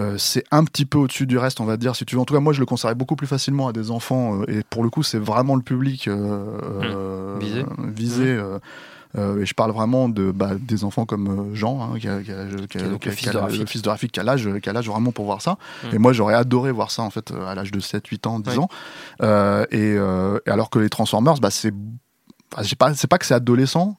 euh, 0.00 0.18
c'est 0.18 0.44
un 0.50 0.64
petit 0.64 0.84
peu 0.86 0.98
au-dessus 0.98 1.26
du 1.26 1.38
reste, 1.38 1.60
on 1.60 1.64
va 1.64 1.76
dire. 1.76 1.94
Si 1.96 2.04
tu 2.04 2.14
veux, 2.16 2.20
en 2.20 2.24
tout 2.24 2.34
cas, 2.34 2.40
moi, 2.40 2.52
je 2.52 2.60
le 2.60 2.66
conseillerais 2.66 2.94
beaucoup 2.94 3.16
plus 3.16 3.26
facilement 3.26 3.68
à 3.68 3.72
des 3.72 3.90
enfants. 3.90 4.40
euh, 4.42 4.44
et 4.50 4.62
pour 4.68 4.82
le 4.82 4.90
coup, 4.90 5.02
c'est 5.02 5.18
vraiment 5.18 5.56
le 5.56 5.62
public 5.62 6.08
euh, 6.08 6.58
euh, 6.82 7.36
Visé. 7.40 7.64
visé, 7.78 8.24
euh, 8.26 8.58
et 9.40 9.44
je 9.46 9.54
parle 9.54 9.72
vraiment 9.72 10.08
de 10.08 10.30
bah, 10.30 10.50
des 10.60 10.84
enfants 10.84 11.04
comme 11.04 11.50
Jean, 11.54 11.82
hein, 11.82 11.98
qui 11.98 12.06
a, 12.08 12.22
qui 12.22 12.30
a- 12.30 12.44
qui 12.68 12.78
qui 12.78 13.08
le 13.08 13.14
fils 13.14 13.30
de 13.32 13.38
Rafik. 13.38 13.60
le 13.60 13.66
fils 13.66 13.82
de 13.82 13.88
Rafik, 13.88 14.12
qui 14.12 14.20
a 14.20 14.22
l'âge, 14.22 14.46
vraiment 14.88 15.10
pour 15.10 15.24
voir 15.24 15.42
ça. 15.42 15.58
Mm. 15.82 15.94
Et 15.94 15.98
moi, 15.98 16.12
j'aurais 16.12 16.34
adoré 16.34 16.70
voir 16.70 16.90
ça 16.92 17.02
en 17.02 17.10
fait 17.10 17.32
à 17.32 17.54
l'âge 17.56 17.72
de 17.72 17.80
7, 17.80 18.06
8 18.06 18.26
ans, 18.28 18.38
10 18.38 18.50
Ouais. 18.50 18.58
ans. 18.58 18.68
Euh, 19.22 19.66
et, 19.72 19.96
euh, 19.98 20.38
alors 20.46 20.70
que 20.70 20.78
les 20.78 20.88
Transformers, 20.88 21.34
bah, 21.40 21.50
c'est 21.50 21.72
j'ai 22.62 22.76
pas, 22.76 22.94
c'est 22.94 23.06
pas 23.08 23.18
que 23.18 23.26
c'est 23.26 23.34
adolescent, 23.34 23.96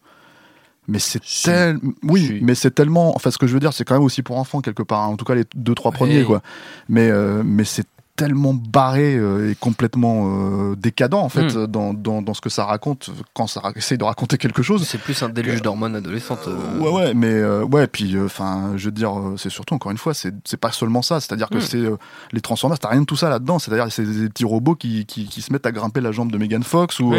mais 0.88 1.00
c'est 1.00 1.22
Si. 1.24 1.44
tel, 1.46 1.80
oui, 2.04 2.26
Si. 2.28 2.40
mais 2.42 2.56
c'est 2.56 2.72
tellement, 2.72 3.16
enfin, 3.16 3.32
ce 3.32 3.38
que 3.38 3.48
je 3.48 3.54
veux 3.54 3.60
dire, 3.60 3.74
c'est 3.74 3.84
quand 3.86 3.96
même 3.96 4.04
aussi 4.04 4.22
pour 4.24 4.38
enfants 4.38 4.62
quelque 4.62 4.84
part. 4.84 5.02
hein. 5.04 5.08
En 5.08 5.18
tout 5.18 5.26
cas, 5.26 5.36
les 5.36 5.46
deux 5.56 5.76
trois 5.76 5.92
premiers, 5.92 6.20
Oui. 6.22 6.26
quoi. 6.26 6.42
Mais, 6.90 7.10
euh, 7.10 7.44
mais 7.46 7.64
c'est 7.64 7.86
tellement 8.26 8.54
barré 8.54 9.16
euh, 9.16 9.52
et 9.52 9.56
complètement 9.56 10.72
euh, 10.72 10.76
décadent 10.76 11.16
en 11.16 11.30
fait 11.30 11.42
Mm. 11.56 11.66
dans, 11.68 11.94
dans, 11.94 12.22
dans 12.22 12.34
ce 12.34 12.42
que 12.42 12.50
ça 12.50 12.66
raconte 12.66 13.10
quand 13.34 13.48
ça 13.48 13.62
essaye 13.76 13.98
de 13.98 14.04
raconter 14.04 14.38
quelque 14.38 14.62
chose. 14.62 14.86
C'est 14.88 15.00
plus 15.02 15.22
un 15.24 15.30
déluge 15.30 15.62
d'hormones 15.62 15.96
adolescentes. 15.96 16.48
euh, 16.48 16.80
Ouais, 16.80 16.90
ouais, 16.92 17.14
mais 17.16 17.32
euh, 17.34 17.64
ouais, 17.64 17.88
puis 17.88 18.16
enfin, 18.24 18.74
je 18.76 18.86
veux 18.86 18.92
dire, 18.92 19.18
euh, 19.18 19.36
c'est 19.38 19.50
surtout 19.50 19.74
encore 19.74 19.92
une 19.92 19.98
fois, 19.98 20.14
c'est 20.14 20.58
pas 20.58 20.72
seulement 20.72 21.02
ça, 21.02 21.20
c'est-à-dire 21.20 21.50
que 21.50 21.58
Mm. 21.58 21.62
c'est 21.62 21.78
euh, 21.78 21.98
les 22.32 22.42
Transformers, 22.42 22.78
t'as 22.80 22.90
rien 22.90 23.02
de 23.02 23.06
tout 23.06 23.16
ça 23.16 23.30
là-dedans, 23.30 23.58
c'est-à-dire 23.60 23.88
c'est 23.92 24.04
des 24.06 24.30
petits 24.30 24.46
robots 24.46 24.76
qui, 24.76 25.06
qui, 25.06 25.26
qui 25.26 25.42
se 25.42 25.52
mettent 25.52 25.66
à 25.66 25.72
grimper 25.72 26.00
la 26.02 26.12
jambe 26.12 26.32
de 26.32 26.38
Megan 26.38 26.64
Fox 26.64 27.00
ou 27.00 27.14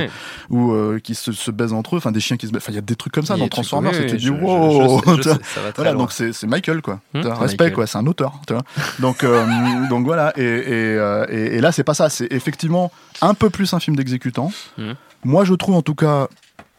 ou 0.51 0.73
euh, 0.73 0.99
qui 1.01 1.15
se, 1.15 1.33
se 1.33 1.51
baisent 1.51 1.73
entre 1.73 1.95
eux, 1.97 1.99
enfin 1.99 2.13
des 2.13 2.21
chiens 2.21 2.37
qui 2.37 2.47
se 2.47 2.53
baisent, 2.53 2.63
enfin 2.63 2.73
il 2.73 2.77
y 2.77 2.79
a 2.79 2.83
des 2.83 2.97
trucs 2.97 3.13
comme 3.13 3.27
ça 3.27 3.37
dans 3.37 3.49
Transformers, 3.49 3.93
je- 3.95 4.17
je- 4.19 4.31
wow, 4.33 5.01
je 5.05 5.11
sais, 5.11 5.17
je 5.17 5.23
tu 5.23 5.29
vois. 5.29 5.35
sais, 5.37 5.41
ça 5.55 5.61
va 5.63 5.73
très 5.73 5.83
Voilà, 5.83 5.93
loin. 5.93 6.03
donc 6.05 6.13
c'est 6.13 6.47
Michael 6.47 6.81
quoi. 6.83 7.01
Hmm, 7.15 7.21
respect 7.27 7.65
Michael. 7.65 7.73
quoi, 7.73 7.87
c'est 7.87 7.99
un 7.99 8.07
auteur. 8.07 8.41
Tu 8.47 8.53
vois. 8.55 8.63
donc 9.01 9.25
euh, 9.25 9.45
donc 9.91 10.05
voilà 10.05 10.33
et 10.39 10.43
et, 10.43 10.92
euh, 10.97 11.27
et- 11.29 11.57
et 11.57 11.61
là 11.61 11.73
c'est 11.73 11.85
pas 11.85 11.95
ça, 11.95 12.09
c'est 12.09 12.31
effectivement 12.33 12.91
un 13.21 13.35
peu 13.35 13.51
plus 13.51 13.73
un 13.75 13.81
film 13.81 13.97
d'exécutant. 13.97 14.53
Hmm. 14.79 14.93
Moi 15.25 15.45
je 15.45 15.55
trouve 15.55 15.75
en 15.77 15.83
tout 15.83 15.95
cas 15.95 16.29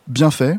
bien 0.08 0.32
fait. 0.32 0.58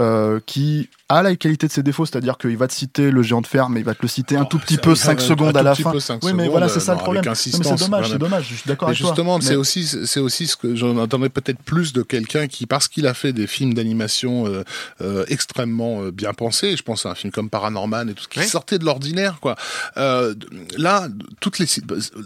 euh, 0.00 0.40
qui 0.46 0.88
a 1.16 1.22
la 1.22 1.36
qualité 1.36 1.66
de 1.66 1.72
ses 1.72 1.82
défauts, 1.82 2.06
c'est-à-dire 2.06 2.38
qu'il 2.38 2.56
va 2.56 2.68
te 2.68 2.72
citer 2.74 3.10
le 3.10 3.22
géant 3.22 3.40
de 3.40 3.46
fer, 3.46 3.68
mais 3.68 3.80
il 3.80 3.84
va 3.86 3.94
te 3.94 4.02
le 4.02 4.08
citer 4.08 4.36
un 4.36 4.44
tout 4.44 4.58
petit 4.58 4.76
peu 4.78 4.94
5 4.94 5.20
secondes 5.20 5.56
à 5.56 5.62
la 5.62 5.74
fin. 5.74 5.92
Oui, 6.22 6.32
mais 6.32 6.48
voilà, 6.48 6.68
c'est 6.68 6.80
ça 6.80 6.92
le 6.94 6.98
problème. 7.00 7.24
C'est 7.34 7.50
dommage, 7.78 8.10
c'est 8.10 8.18
dommage. 8.18 8.48
Je 8.50 8.54
suis 8.54 8.68
d'accord 8.68 8.88
avec 8.88 8.98
toi. 9.00 9.08
justement, 9.08 9.40
c'est 9.40 9.56
aussi, 9.56 9.86
c'est 9.86 10.20
aussi 10.20 10.46
ce 10.46 10.56
que 10.56 10.74
j'en 10.74 10.98
attendais 10.98 11.28
peut-être 11.28 11.60
plus 11.62 11.92
de 11.92 12.02
quelqu'un 12.02 12.46
qui, 12.46 12.66
parce 12.66 12.88
qu'il 12.88 13.06
a 13.06 13.14
fait 13.14 13.32
des 13.32 13.46
films 13.46 13.74
d'animation 13.74 14.46
euh, 14.46 14.62
euh, 15.00 15.24
extrêmement 15.28 16.02
euh, 16.02 16.10
bien 16.10 16.32
pensés, 16.32 16.76
je 16.76 16.82
pense 16.82 17.06
à 17.06 17.10
un 17.10 17.14
film 17.14 17.32
comme 17.32 17.50
Paranorman 17.50 18.08
et 18.08 18.14
tout 18.14 18.24
ce 18.24 18.28
qui 18.28 18.38
Oui. 18.38 18.46
sortait 18.46 18.78
de 18.78 18.84
l'ordinaire, 18.84 19.38
quoi. 19.40 19.56
Euh, 19.96 20.34
là, 20.76 21.08
toutes 21.40 21.58
les, 21.58 21.66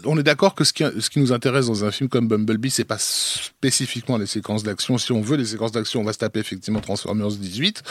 on 0.05 0.17
est 0.17 0.23
d'accord 0.23 0.55
que 0.55 0.63
ce 0.63 0.73
qui, 0.73 0.83
ce 0.99 1.09
qui 1.09 1.19
nous 1.19 1.33
intéresse 1.33 1.67
dans 1.67 1.83
un 1.85 1.91
film 1.91 2.09
comme 2.09 2.27
Bumblebee, 2.27 2.69
c'est 2.69 2.83
pas 2.83 2.97
spécifiquement 2.99 4.17
les 4.17 4.25
séquences 4.27 4.63
d'action. 4.63 4.97
Si 4.97 5.11
on 5.11 5.21
veut 5.21 5.37
les 5.37 5.45
séquences 5.45 5.71
d'action, 5.71 6.01
on 6.01 6.03
va 6.03 6.13
se 6.13 6.17
taper 6.19 6.39
effectivement 6.39 6.79
Transformers 6.79 7.31
18. 7.31 7.83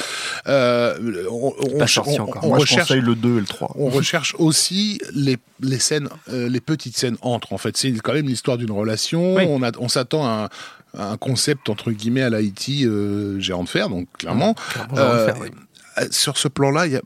Euh, 0.47 0.86
on, 1.31 1.55
on, 1.59 1.78
pas 1.78 1.87
sorti 1.87 2.19
on- 2.21 2.25
encore. 2.25 2.45
on 2.45 2.49
Moi, 2.49 2.59
recherche 2.59 2.90
le 2.93 3.14
2 3.14 3.37
et 3.37 3.40
le 3.40 3.47
3. 3.47 3.73
on 3.76 3.88
recherche 3.88 4.35
aussi 4.38 5.00
les, 5.14 5.37
les 5.61 5.78
scènes, 5.78 6.09
euh, 6.33 6.49
les 6.49 6.61
petites 6.61 6.97
scènes 6.97 7.16
entre. 7.23 7.52
En 7.52 7.59
fait, 7.59 7.76
c'est 7.76 7.93
quand 8.00 8.12
même 8.14 8.26
l'histoire 8.28 8.59
d'une 8.59 8.71
relation. 8.73 9.35
Oui. 9.37 9.45
On, 9.49 9.62
a, 9.62 9.71
on 9.78 9.88
s'attend 9.88 10.25
à 10.26 10.50
un, 10.95 10.99
à 11.00 11.11
un 11.12 11.16
concept 11.16 11.69
entre 11.69 11.90
guillemets 11.93 12.23
à 12.23 12.31
l'Haïti 12.31 12.85
euh, 12.87 13.38
géant 13.40 13.64
de 13.64 13.69
fer, 13.69 13.88
donc 13.88 14.09
clairement. 14.19 14.55
De 14.95 14.99
Euh, 14.99 15.33
oui. 15.40 15.49
euh, 15.99 16.07
Sur 16.11 16.37
ce 16.38 16.49
plan-là, 16.49 16.87
il 16.87 16.93
y 16.93 16.97
a, 16.97 17.02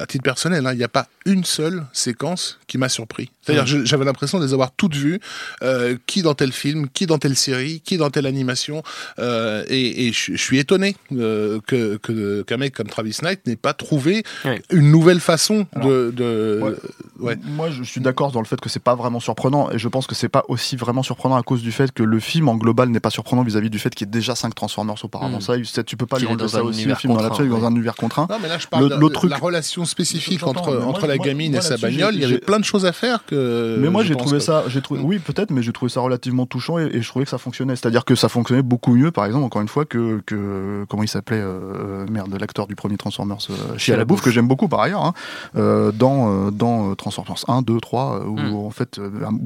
à 0.00 0.06
titre 0.06 0.24
personnel, 0.24 0.66
hein, 0.66 0.72
il 0.72 0.78
n'y 0.78 0.84
a 0.84 0.88
pas 0.88 1.06
une 1.26 1.44
seule 1.44 1.84
séquence 1.92 2.58
qui 2.66 2.78
m'a 2.78 2.88
surpris. 2.88 3.30
C'est-à-dire, 3.52 3.64
Mm. 3.64 3.80
je- 3.80 3.84
j'avais 3.86 4.04
l'impression 4.04 4.38
de 4.38 4.44
les 4.44 4.52
avoir 4.52 4.70
toutes 4.76 4.94
vues, 4.94 5.20
euh, 5.62 5.96
qui 6.06 6.22
dans 6.22 6.34
tel 6.34 6.52
film, 6.52 6.88
qui 6.92 7.06
dans 7.06 7.18
telle 7.18 7.36
série, 7.36 7.80
qui 7.84 7.96
dans 7.96 8.10
telle 8.10 8.26
animation, 8.26 8.82
euh, 9.18 9.64
et, 9.68 10.06
et 10.08 10.12
je 10.12 10.36
suis 10.36 10.58
étonné 10.58 10.96
euh, 11.16 11.58
que 11.66 11.96
qu'un 12.42 12.56
mec 12.56 12.74
comme 12.74 12.88
Travis 12.88 13.16
Knight 13.22 13.46
n'ait 13.46 13.56
pas 13.56 13.72
trouvé 13.72 14.22
Ouais. 14.44 14.62
une 14.70 14.90
nouvelle 14.90 15.20
façon 15.20 15.66
de, 15.82 16.12
de, 16.14 16.60
Ouais. 16.62 16.74
Ouais. 17.18 17.38
Moi, 17.44 17.70
je 17.70 17.82
suis 17.82 18.00
d'accord 18.00 18.30
dans 18.32 18.40
le 18.40 18.46
fait 18.46 18.60
que 18.60 18.68
c'est 18.68 18.78
pas 18.82 18.94
vraiment 18.94 19.20
surprenant, 19.20 19.70
et 19.70 19.78
je 19.78 19.88
pense 19.88 20.06
que 20.06 20.14
c'est 20.14 20.28
pas 20.28 20.44
aussi 20.48 20.76
vraiment 20.76 21.02
surprenant 21.02 21.36
à 21.36 21.42
cause 21.42 21.62
du 21.62 21.72
fait 21.72 21.90
que 21.92 22.02
le 22.02 22.20
film 22.20 22.48
en 22.48 22.54
global 22.56 22.88
n'est 22.90 23.00
pas 23.00 23.10
surprenant 23.10 23.42
vis-à-vis 23.42 23.70
du 23.70 23.78
fait 23.78 23.94
qu'il 23.94 24.06
y 24.06 24.08
ait 24.08 24.12
déjà 24.12 24.34
5 24.34 24.54
Transformers 24.54 25.04
auparavant. 25.04 25.38
Mm. 25.38 25.62
Ça, 25.64 25.82
tu 25.82 25.96
peux 25.96 26.06
pas 26.06 26.18
lui 26.18 26.26
enlever 26.26 26.42
dans 26.42 26.48
ça 26.48 26.58
un 26.58 26.62
aussi, 26.62 26.84
le 26.84 26.94
film 26.94 27.14
dans 27.14 27.22
l'absolu, 27.22 27.48
dans 27.48 27.64
un 27.64 27.70
univers 27.70 27.96
contraint. 27.96 28.26
Non, 28.30 28.36
mais 28.42 28.48
là, 28.48 28.58
je 28.58 28.66
parle 28.66 28.88
Le- 28.88 28.96
de 29.08 29.08
truc- 29.12 29.30
la 29.30 29.36
relation 29.38 29.84
spécifique 29.84 30.42
entre, 30.44 30.72
moi- 30.74 30.84
entre 30.86 31.06
la 31.06 31.18
gamine 31.18 31.52
moi, 31.52 31.60
et 31.60 31.64
sa 31.64 31.76
bagnole. 31.76 32.14
Il 32.14 32.20
y 32.20 32.24
avait 32.24 32.38
plein 32.38 32.58
de 32.60 32.64
choses 32.64 32.84
à 32.86 32.92
faire 32.92 33.24
que. 33.26 33.34
Mais 33.80 33.90
moi 33.90 34.02
j'ai 34.04 34.14
trouvé 34.16 34.38
que- 34.38 34.42
ça, 34.42 34.64
j'ai 34.68 34.80
trouvé, 34.82 35.00
oui 35.02 35.18
peut-être, 35.18 35.50
mais 35.50 35.62
j'ai 35.62 35.72
trouvé 35.72 35.90
ça 35.90 36.00
relativement 36.00 36.46
touchant 36.46 36.78
et, 36.78 36.84
et 36.92 37.02
je 37.02 37.08
trouvais 37.08 37.24
que 37.24 37.30
ça 37.30 37.38
fonctionnait. 37.38 37.76
C'est-à-dire 37.76 38.04
que 38.04 38.14
ça 38.14 38.28
fonctionnait 38.28 38.62
beaucoup 38.62 38.94
mieux, 38.94 39.10
par 39.10 39.24
exemple, 39.26 39.44
encore 39.44 39.62
une 39.62 39.68
fois 39.68 39.84
que, 39.84 40.20
que 40.26 40.84
comment 40.88 41.02
il 41.02 41.08
s'appelait, 41.08 41.40
euh, 41.40 42.06
merde, 42.10 42.34
l'acteur 42.40 42.66
du 42.66 42.74
premier 42.74 42.96
Transformers, 42.96 43.38
euh, 43.50 43.76
Shia 43.78 43.96
LaBeouf, 43.96 44.20
que 44.20 44.30
j'aime 44.30 44.48
beaucoup 44.48 44.68
par 44.68 44.80
ailleurs, 44.80 45.04
hein, 45.04 45.12
euh, 45.56 45.92
dans 45.92 46.46
euh, 46.46 46.50
dans 46.50 46.90
euh, 46.90 46.94
Transformers 46.94 47.44
1, 47.48 47.62
2, 47.62 47.80
3, 47.80 48.20
euh, 48.20 48.24
où 48.26 48.38
Mm. 48.38 48.54
en 48.54 48.70
fait, 48.70 48.98
euh, 48.98 49.10
un- 49.26 49.38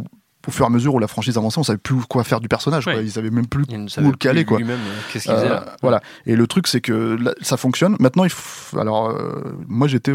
au 0.49 0.51
fur 0.51 0.65
et 0.65 0.67
à 0.67 0.71
mesure 0.71 0.93
où 0.95 0.99
la 0.99 1.07
franchise 1.07 1.39
avançait, 1.39 1.61
on 1.61 1.63
savait 1.63 1.79
plus 1.79 2.01
quoi 2.09 2.25
faire 2.25 2.41
du 2.41 2.49
personnage. 2.49 2.83
quoi. 2.85 2.95
Ouais. 2.95 3.05
Ils 3.05 3.13
savaient 3.13 3.31
même 3.31 3.47
plus 3.47 3.63
où 3.63 4.11
le 4.11 4.17
caler 4.17 4.45
quoi. 4.45 4.59
euh, 4.61 4.77
qu'est-ce 5.13 5.27
qu'il 5.27 5.33
Euh, 5.35 5.49
là. 5.49 5.77
voilà. 5.83 6.01
Et 6.27 6.35
le 6.35 6.47
truc, 6.49 6.67
c'est 6.67 6.81
que 6.81 7.17
là, 7.21 7.33
ça 7.43 7.57
fonctionne. 7.57 7.95
Maintenant, 8.01 8.25
il 8.25 8.31
faut. 8.31 8.77
Alors, 8.77 9.11
euh, 9.11 9.41
moi, 9.69 9.87
j'étais 9.87 10.13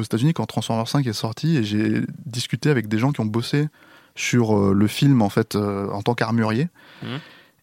aux 0.00 0.04
États-Unis 0.04 0.32
quand 0.34 0.46
Transformers 0.46 0.88
5 0.88 1.06
est 1.06 1.12
sorti 1.12 1.56
et 1.56 1.62
j'ai 1.64 2.00
discuté 2.26 2.70
avec 2.70 2.88
des 2.88 2.98
gens 2.98 3.12
qui 3.12 3.20
ont 3.20 3.26
bossé 3.26 3.68
sur 4.16 4.58
euh, 4.58 4.72
le 4.74 4.86
film 4.88 5.22
en 5.22 5.28
fait 5.30 5.54
euh, 5.54 5.88
en 5.90 6.02
tant 6.02 6.14
qu'armurier. 6.14 6.68
Mhm. 7.02 7.18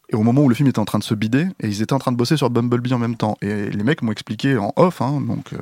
Et 0.10 0.16
au 0.16 0.24
moment 0.24 0.42
où 0.42 0.48
le 0.48 0.56
film 0.56 0.70
était 0.70 0.80
en 0.80 0.86
train 0.86 1.00
de 1.00 1.04
se 1.04 1.14
bider, 1.14 1.48
et 1.60 1.68
ils 1.68 1.82
étaient 1.82 1.92
en 1.92 2.00
train 2.00 2.14
de 2.14 2.18
bosser 2.18 2.38
sur 2.38 2.50
Bumblebee 2.50 2.94
en 2.94 2.98
même 2.98 3.18
temps. 3.18 3.38
Et 3.42 3.70
les 3.70 3.84
mecs 3.84 4.02
m'ont 4.02 4.14
expliqué 4.14 4.56
en 4.58 4.72
off, 4.78 5.02
hein, 5.02 5.20
donc 5.20 5.52
euh, 5.52 5.58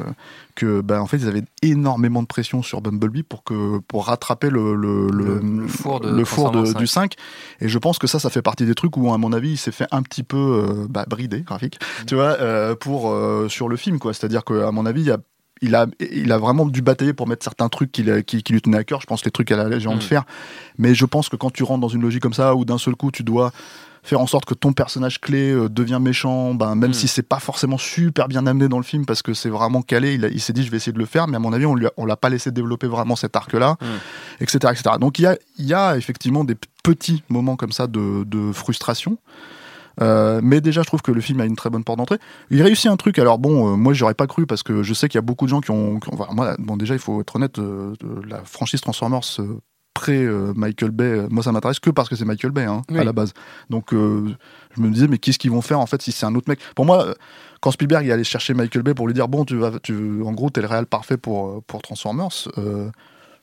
que 0.54 0.82
bah, 0.82 1.02
en 1.02 1.08
fait 1.08 1.18
ils 1.18 1.28
avaient 1.28 1.42
énormément 1.64 2.22
de 2.22 2.28
pression 2.28 2.62
sur 2.62 2.80
Bumblebee 2.80 3.24
pour 3.24 3.44
que 3.44 3.80
pour 3.88 4.06
rattraper 4.06 4.52
le 4.52 4.76
le, 4.76 5.08
Le- 5.10 5.40
le 5.42 5.68
four 5.68 6.00
de 6.00 6.12
le 6.16 6.24
four 6.26 6.52
de- 6.52 6.58
Transformers 6.60 6.80
du 6.80 6.86
5. 6.86 7.14
Et 7.60 7.68
je 7.70 7.78
pense 7.80 7.98
que 7.98 8.06
ça, 8.06 8.20
ça 8.20 8.30
fait 8.30 8.44
partie 8.44 8.68
des 8.68 8.76
trucs 8.76 8.96
où 8.98 9.12
à 9.12 9.18
mon 9.18 9.34
avis 9.34 9.54
il 9.54 9.58
s'est 9.58 9.72
fait 9.72 9.88
un 9.90 10.04
petit 10.04 10.22
peu 10.22 10.38
euh, 10.38 10.86
bah, 10.92 11.06
brider 11.10 11.42
graphique, 11.42 11.80
Mm. 12.04 12.06
tu 12.06 12.14
vois, 12.14 12.38
euh, 12.40 12.76
pour 12.76 13.12
sur 13.50 13.68
le 13.68 13.78
film 13.78 13.98
quoi. 13.98 14.14
C'est-à-dire 14.14 14.44
qu'à 14.46 14.70
mon 14.72 14.86
avis 14.86 15.02
il 15.02 15.08
y 15.08 15.12
a 15.12 15.18
il 15.62 15.74
a, 15.76 15.88
il 16.12 16.32
a 16.32 16.38
vraiment 16.38 16.66
dû 16.66 16.82
batailler 16.82 17.14
pour 17.14 17.28
mettre 17.28 17.44
certains 17.44 17.70
trucs 17.70 17.92
qui, 17.92 18.06
qui, 18.26 18.44
qui 18.44 18.54
lui 18.54 18.62
tenaient 18.62 18.78
à 18.78 18.84
cœur. 18.84 19.02
Je 19.02 19.08
pense 19.08 19.24
les 19.26 19.32
trucs 19.32 19.52
à 19.52 19.58
la 19.58 19.70
légende 19.70 19.96
Mm. 19.96 20.00
de 20.00 20.04
faire. 20.04 20.24
Mais 20.78 20.94
je 20.96 21.06
pense 21.06 21.30
que 21.30 21.36
quand 21.36 21.52
tu 21.52 21.64
rentres 21.64 21.82
dans 21.82 21.88
une 21.88 22.02
logique 22.02 22.22
comme 22.22 22.34
ça, 22.34 22.56
où 22.56 22.66
d'un 22.66 22.78
seul 22.78 22.96
coup 22.96 23.10
tu 23.12 23.24
dois 23.24 23.52
faire 24.04 24.20
en 24.22 24.28
sorte 24.28 24.46
que 24.46 24.54
ton 24.54 24.72
personnage 24.72 25.20
clé 25.20 25.50
euh, 25.52 25.68
devient 25.68 25.98
méchant, 26.00 26.54
ben, 26.54 26.76
même 26.76 26.92
Mm. 26.92 26.94
si 26.94 27.08
c'est 27.08 27.24
pas 27.28 27.40
forcément 27.40 27.78
super 27.80 28.28
bien 28.28 28.46
amené 28.46 28.68
dans 28.68 28.78
le 28.78 28.84
film 28.84 29.06
parce 29.06 29.22
que 29.24 29.34
c'est 29.34 29.50
vraiment 29.50 29.82
calé, 29.82 30.14
il, 30.32 30.40
s'est 30.42 30.54
dit 30.54 30.64
je 30.64 30.70
vais 30.70 30.78
essayer 30.78 30.92
de 30.94 31.00
le 31.00 31.06
faire, 31.06 31.28
mais 31.28 31.38
à 31.38 31.40
mon 31.40 31.54
avis 31.54 31.66
on 31.66 31.74
lui 31.74 31.88
a- 31.88 31.92
on 31.98 32.06
l'a 32.06 32.16
pas 32.18 32.30
laissé 32.30 32.52
développer 32.52 32.86
vraiment 32.88 33.16
cet 33.16 33.36
arc-là, 33.36 33.78
etc., 34.42 34.58
etc. 34.72 34.98
Donc 35.00 35.18
il 35.18 35.24
y 35.24 35.26
a, 35.26 35.38
y 35.58 35.74
a 35.74 35.98
effectivement 35.98 36.44
des 36.44 36.56
petits 36.84 37.24
moments 37.30 37.56
comme 37.56 37.72
ça 37.72 37.88
de, 37.88 38.24
de 38.26 38.52
frustration. 38.52 39.18
Euh, 40.02 40.40
mais 40.44 40.62
déjà, 40.62 40.82
je 40.82 40.88
trouve 40.88 41.02
que 41.02 41.12
le 41.12 41.22
film 41.22 41.40
a 41.42 41.46
une 41.46 41.56
très 41.56 41.70
bonne 41.70 41.84
porte 41.84 41.98
d'entrée. 42.00 42.18
Il 42.50 42.62
réussit 42.62 42.88
un 42.88 42.98
truc. 42.98 43.18
Alors 43.20 43.40
bon, 43.40 43.74
euh, 43.74 43.76
moi, 43.76 43.94
j'aurais 43.94 44.14
pas 44.14 44.28
cru 44.28 44.46
parce 44.46 44.64
que 44.64 44.84
je 44.84 44.94
sais 44.94 45.08
qu'il 45.08 45.18
y 45.18 45.20
a 45.20 45.22
beaucoup 45.22 45.46
de 45.46 45.50
gens 45.50 45.62
qui 45.62 45.72
ont. 45.72 46.00
qui 46.00 46.10
ont- 46.10 46.14
enfin, 46.20 46.34
moi, 46.34 46.56
bon, 46.60 46.78
déjà, 46.78 46.94
il 46.94 47.00
faut 47.00 47.22
être 47.22 47.36
honnête. 47.36 47.60
euh, 47.60 47.94
euh, 48.04 48.22
la 48.28 48.44
franchise 48.44 48.82
Transformers 48.82 49.22
pré 49.94 50.28
Michael 50.56 50.92
Bay, 50.92 51.26
moi, 51.30 51.42
ça 51.42 51.54
m'intéresse 51.54 51.80
que 51.80 51.90
parce 51.90 52.10
que 52.10 52.18
c'est 52.18 52.26
Michael 52.26 52.52
Bay 52.52 52.66
hein, 52.66 52.82
Oui. 52.92 53.00
à 53.00 53.06
la 53.06 53.14
base. 53.14 53.32
Donc, 53.70 53.92
je 53.94 54.82
me 54.82 54.90
disais, 54.90 55.08
mais 55.08 55.18
qu'est-ce 55.18 55.40
qu'ils 55.40 55.52
vont 55.52 55.62
faire 55.62 55.80
en 55.80 55.86
fait 55.86 56.02
si 56.02 56.12
c'est 56.12 56.26
un 56.26 56.36
autre 56.36 56.50
mec? 56.50 56.60
Pour 56.76 56.86
moi. 56.86 57.14
quand 57.62 57.72
Spielberg 57.72 58.06
est 58.06 58.12
allé 58.12 58.26
chercher 58.26 58.54
Michael 58.54 58.84
Bay 58.84 58.94
pour 58.94 59.08
lui 59.08 59.14
dire 59.14 59.30
bon 59.30 59.46
tu 59.46 59.56
vas 59.56 59.72
tu 59.82 60.22
en 60.24 60.34
gros 60.34 60.50
t'es 60.50 60.60
le 60.62 60.68
réal 60.68 60.86
parfait 60.86 61.16
pour 61.18 61.64
pour 61.64 61.82
Transformers 61.82 62.28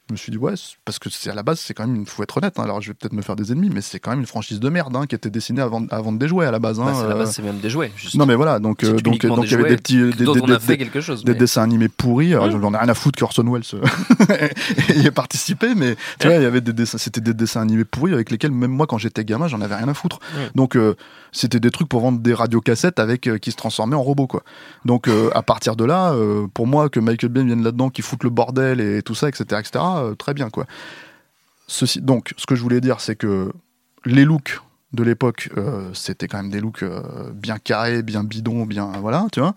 je 0.09 0.15
me 0.15 0.17
suis 0.19 0.31
dit 0.33 0.37
ouais 0.39 0.55
parce 0.85 0.99
que 0.99 1.09
c'est 1.11 1.31
à 1.31 1.35
la 1.35 1.43
base 1.43 1.61
c'est 1.61 1.75
quand 1.75 1.87
même 1.87 1.97
il 2.03 2.07
faut 2.07 2.23
être 2.23 2.37
honnête 2.37 2.59
hein, 2.59 2.65
alors 2.65 2.83
je 2.83 2.89
vais 2.89 2.95
peut-être 2.95 3.13
me 3.13 3.23
faire 3.23 3.37
des 3.37 3.53
ennemis 3.53 3.71
mais 3.73 3.81
c'est 3.81 3.99
quand 4.01 4.11
même 4.11 4.19
une 4.21 4.27
franchise 4.27 4.59
de 4.61 4.69
merde 4.69 4.95
hein, 4.97 5.07
qui 5.07 5.15
était 5.15 5.31
dessinée 5.31 5.63
avant 5.63 5.87
à 5.91 6.01
vendre 6.01 6.19
des 6.19 6.27
jouets 6.29 6.45
à 6.45 6.51
la 6.51 6.59
base 6.59 6.81
hein, 6.81 6.87
Bah, 6.87 6.93
c'est 7.01 7.07
la 7.09 7.15
euh, 7.15 7.19
base, 7.19 7.31
c'est 7.33 7.43
même 7.43 7.59
des 7.61 7.71
jouets. 7.71 7.93
juste. 7.97 8.17
non 8.17 8.27
mais 8.27 8.35
voilà 8.35 8.59
donc 8.59 8.83
euh, 8.85 8.95
donc 9.01 9.25
donc 9.25 9.45
il 9.47 9.53
y 9.53 9.55
avait 9.55 9.69
des 9.71 9.77
petits 9.77 9.97
des, 10.13 10.25
des- 10.27 10.59
fait 10.61 10.77
quelque 10.77 11.01
chose. 11.01 11.25
des 11.25 11.35
dessins 11.35 11.63
animés 11.63 11.89
pourris 11.89 12.35
Mmh. 12.35 12.51
j'en 12.61 12.75
ai 12.75 12.77
rien 12.79 12.89
à 12.89 12.95
foutre 12.95 13.19
que 13.19 13.25
Orson 13.25 13.45
Welles 13.51 13.63
euh, 13.75 14.49
y 14.97 15.07
ait 15.07 15.11
participé 15.11 15.75
mais 15.77 15.97
tu 16.19 16.27
vois 16.27 16.37
il 16.37 16.43
y 16.43 16.47
avait 16.47 16.61
des 16.61 16.73
dessins 16.73 16.99
c'était 16.99 17.21
des 17.21 17.35
dessins 17.35 17.61
animés 17.63 17.85
pourris 17.85 18.13
avec 18.13 18.31
lesquels 18.31 18.51
même 18.53 18.71
moi 18.73 18.87
quand 18.87 18.99
j'étais 18.99 19.25
gamin 19.25 19.47
j'en 19.49 19.61
avais 19.61 19.77
rien 19.77 19.89
à 19.89 19.95
foutre 19.95 20.19
donc 20.55 20.77
euh, 20.77 20.95
c'était 21.31 21.61
des 21.61 21.71
trucs 21.71 21.89
pour 21.89 22.01
vendre 22.01 22.19
des 22.19 22.35
radiocassettes 22.35 22.99
avec 22.99 23.29
euh, 23.29 23.39
qui 23.39 23.51
se 23.53 23.57
transformaient 23.57 23.97
en 23.97 24.03
robots 24.03 24.27
quoi 24.27 24.43
donc 24.85 25.09
à 25.35 25.43
partir 25.43 25.77
de 25.77 25.85
là 25.85 26.15
pour 26.55 26.67
moi 26.67 26.89
que 26.89 27.01
Michael 27.01 27.31
Bay 27.31 27.45
vienne 27.45 27.63
là-dedans 27.63 27.89
qui 27.91 28.03
foute 28.03 28.25
le 28.25 28.31
bordel 28.31 28.81
et 28.81 29.03
tout 29.03 29.15
ça 29.15 29.29
etc 29.29 29.45
etc 29.61 29.85
euh, 30.03 30.15
très 30.15 30.35
bien 30.35 30.51
quoi 30.51 30.67
Ceci, 31.69 32.01
donc 32.01 32.35
ce 32.37 32.47
que 32.47 32.55
je 32.55 32.63
voulais 32.63 32.81
dire 32.81 33.01
c'est 33.01 33.17
que 33.17 33.51
les 34.05 34.25
looks 34.25 34.61
de 34.93 35.03
l'époque, 35.03 35.49
euh, 35.57 35.89
c'était 35.95 36.29
quand 36.29 36.37
même 36.37 36.51
des 36.51 36.61
looks 36.61 36.83
euh, 36.83 37.01
bien 37.33 37.57
carrés, 37.57 38.03
bien 38.03 38.25
bidons, 38.25 38.67
bien 38.67 38.93
voilà, 39.01 39.27
tu 39.33 39.41
vois. 39.41 39.55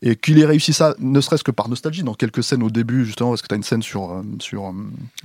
Et 0.00 0.16
qu'il 0.16 0.38
ait 0.38 0.46
réussi 0.46 0.72
ça, 0.72 0.94
ne 0.98 1.20
serait-ce 1.20 1.44
que 1.44 1.50
par 1.50 1.68
nostalgie, 1.68 2.02
dans 2.04 2.14
quelques 2.14 2.42
scènes 2.42 2.62
au 2.62 2.70
début, 2.70 3.04
justement, 3.04 3.28
parce 3.28 3.42
que 3.42 3.48
tu 3.48 3.52
as 3.52 3.58
une 3.58 3.62
scène 3.64 3.82
sur, 3.82 4.10
euh, 4.12 4.22
sur 4.38 4.64
euh, 4.68 4.72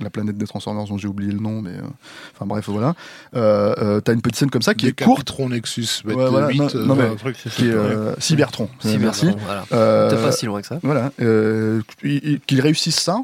la 0.00 0.10
planète 0.10 0.36
des 0.36 0.46
Transformers 0.46 0.84
dont 0.84 0.98
j'ai 0.98 1.08
oublié 1.08 1.32
le 1.32 1.38
nom, 1.38 1.62
mais 1.62 1.70
euh, 1.70 1.80
enfin 2.34 2.44
bref, 2.44 2.68
voilà. 2.68 2.94
Euh, 3.36 3.74
euh, 3.78 4.00
tu 4.04 4.10
as 4.10 4.14
une 4.14 4.20
petite 4.20 4.36
scène 4.36 4.50
comme 4.50 4.60
ça 4.60 4.74
qui 4.74 4.86
est 4.86 4.92
courte, 5.02 5.20
Décapitron 5.28 5.48
Nexus, 5.48 6.02
Ouais, 6.04 6.12
voilà, 6.12 6.48
8, 6.50 6.58
non, 6.58 6.68
euh, 6.74 6.84
non, 6.84 6.94
mais- 6.96 7.06
un 7.08 7.14
truc. 7.14 7.36
qui 7.38 7.66
est 7.66 7.72
euh, 7.72 8.14
Cybertron. 8.18 8.68
Si, 8.80 8.98
merci. 8.98 9.30
voilà. 9.46 9.64
Euh, 9.72 10.10
pas 10.22 10.32
si 10.32 10.44
loin 10.44 10.60
que 10.60 10.66
ça. 10.66 10.78
voilà, 10.82 11.10
euh, 11.22 11.80
il- 12.02 12.20
il- 12.22 12.40
qu'il 12.40 12.60
réussisse 12.60 12.96
ça, 13.00 13.16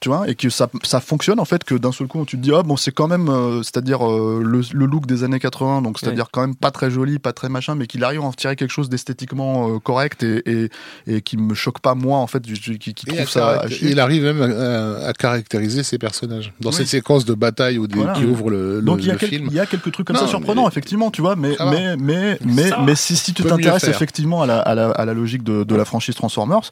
tu 0.00 0.08
vois, 0.10 0.28
et 0.28 0.34
que 0.34 0.50
ça, 0.50 0.68
ça 0.82 1.00
fonctionne 1.00 1.40
en 1.40 1.44
fait, 1.46 1.64
que 1.64 1.74
d'un 1.74 1.90
seul 1.92 2.06
coup 2.06 2.24
tu 2.26 2.36
te 2.36 2.42
dis, 2.42 2.52
ah 2.54 2.62
bon, 2.62 2.76
c'est 2.76 2.92
quand 2.92 3.08
même, 3.08 3.28
euh, 3.28 3.62
c'est-à-dire 3.62 4.06
euh, 4.06 4.42
le, 4.44 4.60
le 4.72 4.86
look 4.86 5.06
des 5.06 5.24
années 5.24 5.40
80, 5.40 5.80
donc 5.82 5.98
c'est-à-dire 5.98 6.26
quand 6.30 6.42
même 6.42 6.54
pas 6.54 6.70
très 6.70 6.90
joli, 6.90 7.18
pas 7.18 7.32
très 7.32 7.48
machin, 7.48 7.74
mais 7.74 7.86
qu'il 7.86 8.04
arrive 8.04 8.20
à 8.20 8.24
en 8.24 8.32
tirer 8.32 8.56
quelque 8.56 8.70
chose 8.70 8.88
d'esthétiquement 8.90 9.70
euh, 9.74 9.78
correct 9.78 10.22
et, 10.22 10.42
et, 10.50 10.70
et 11.06 11.22
qui 11.22 11.36
me 11.38 11.54
choque 11.54 11.80
pas 11.80 11.94
moi 11.94 12.18
en 12.18 12.26
fait, 12.26 12.42
qui, 12.42 12.94
trouve 12.94 13.28
ça. 13.28 13.60
à 13.62 13.66
il 13.82 13.98
arrive 13.98 14.22
même 14.24 14.42
à, 14.42 15.06
à 15.06 15.12
caractériser 15.12 15.82
ses 15.82 15.98
personnages. 15.98 16.52
Dans 16.60 16.70
Oui. 16.70 16.76
cette 16.76 16.88
séquence 16.88 17.24
de 17.24 17.34
bataille 17.34 17.78
où 17.78 17.86
des- 17.86 17.96
Voilà. 17.96 18.12
qui 18.12 18.24
ouvre 18.26 18.50
le, 18.50 18.76
le- 18.76 18.82
Donc 18.82 18.98
il 19.00 19.06
y, 19.06 19.10
a 19.10 19.14
le 19.14 19.18
quel- 19.18 19.28
film. 19.30 19.46
il 19.50 19.54
y 19.56 19.60
a 19.60 19.66
quelques 19.66 19.90
trucs 19.92 20.06
comme 20.06 20.16
Non, 20.16 20.22
ça 20.22 20.28
surprenants, 20.28 20.62
mais- 20.62 20.68
effectivement, 20.68 21.10
tu 21.10 21.22
vois, 21.22 21.36
mais, 21.36 21.56
mais, 21.70 21.96
mais, 21.96 22.38
mais, 22.44 22.70
mais 22.84 22.94
si, 22.94 23.16
si 23.16 23.32
tu 23.32 23.42
t'intéresses 23.42 23.84
effectivement 23.84 24.42
à 24.42 24.46
la, 24.46 24.58
à, 24.60 24.74
la, 24.74 24.90
à 24.90 25.04
la 25.04 25.14
logique 25.14 25.42
de, 25.42 25.64
de 25.64 25.74
la 25.74 25.84
franchise 25.84 26.14
Transformers, 26.14 26.70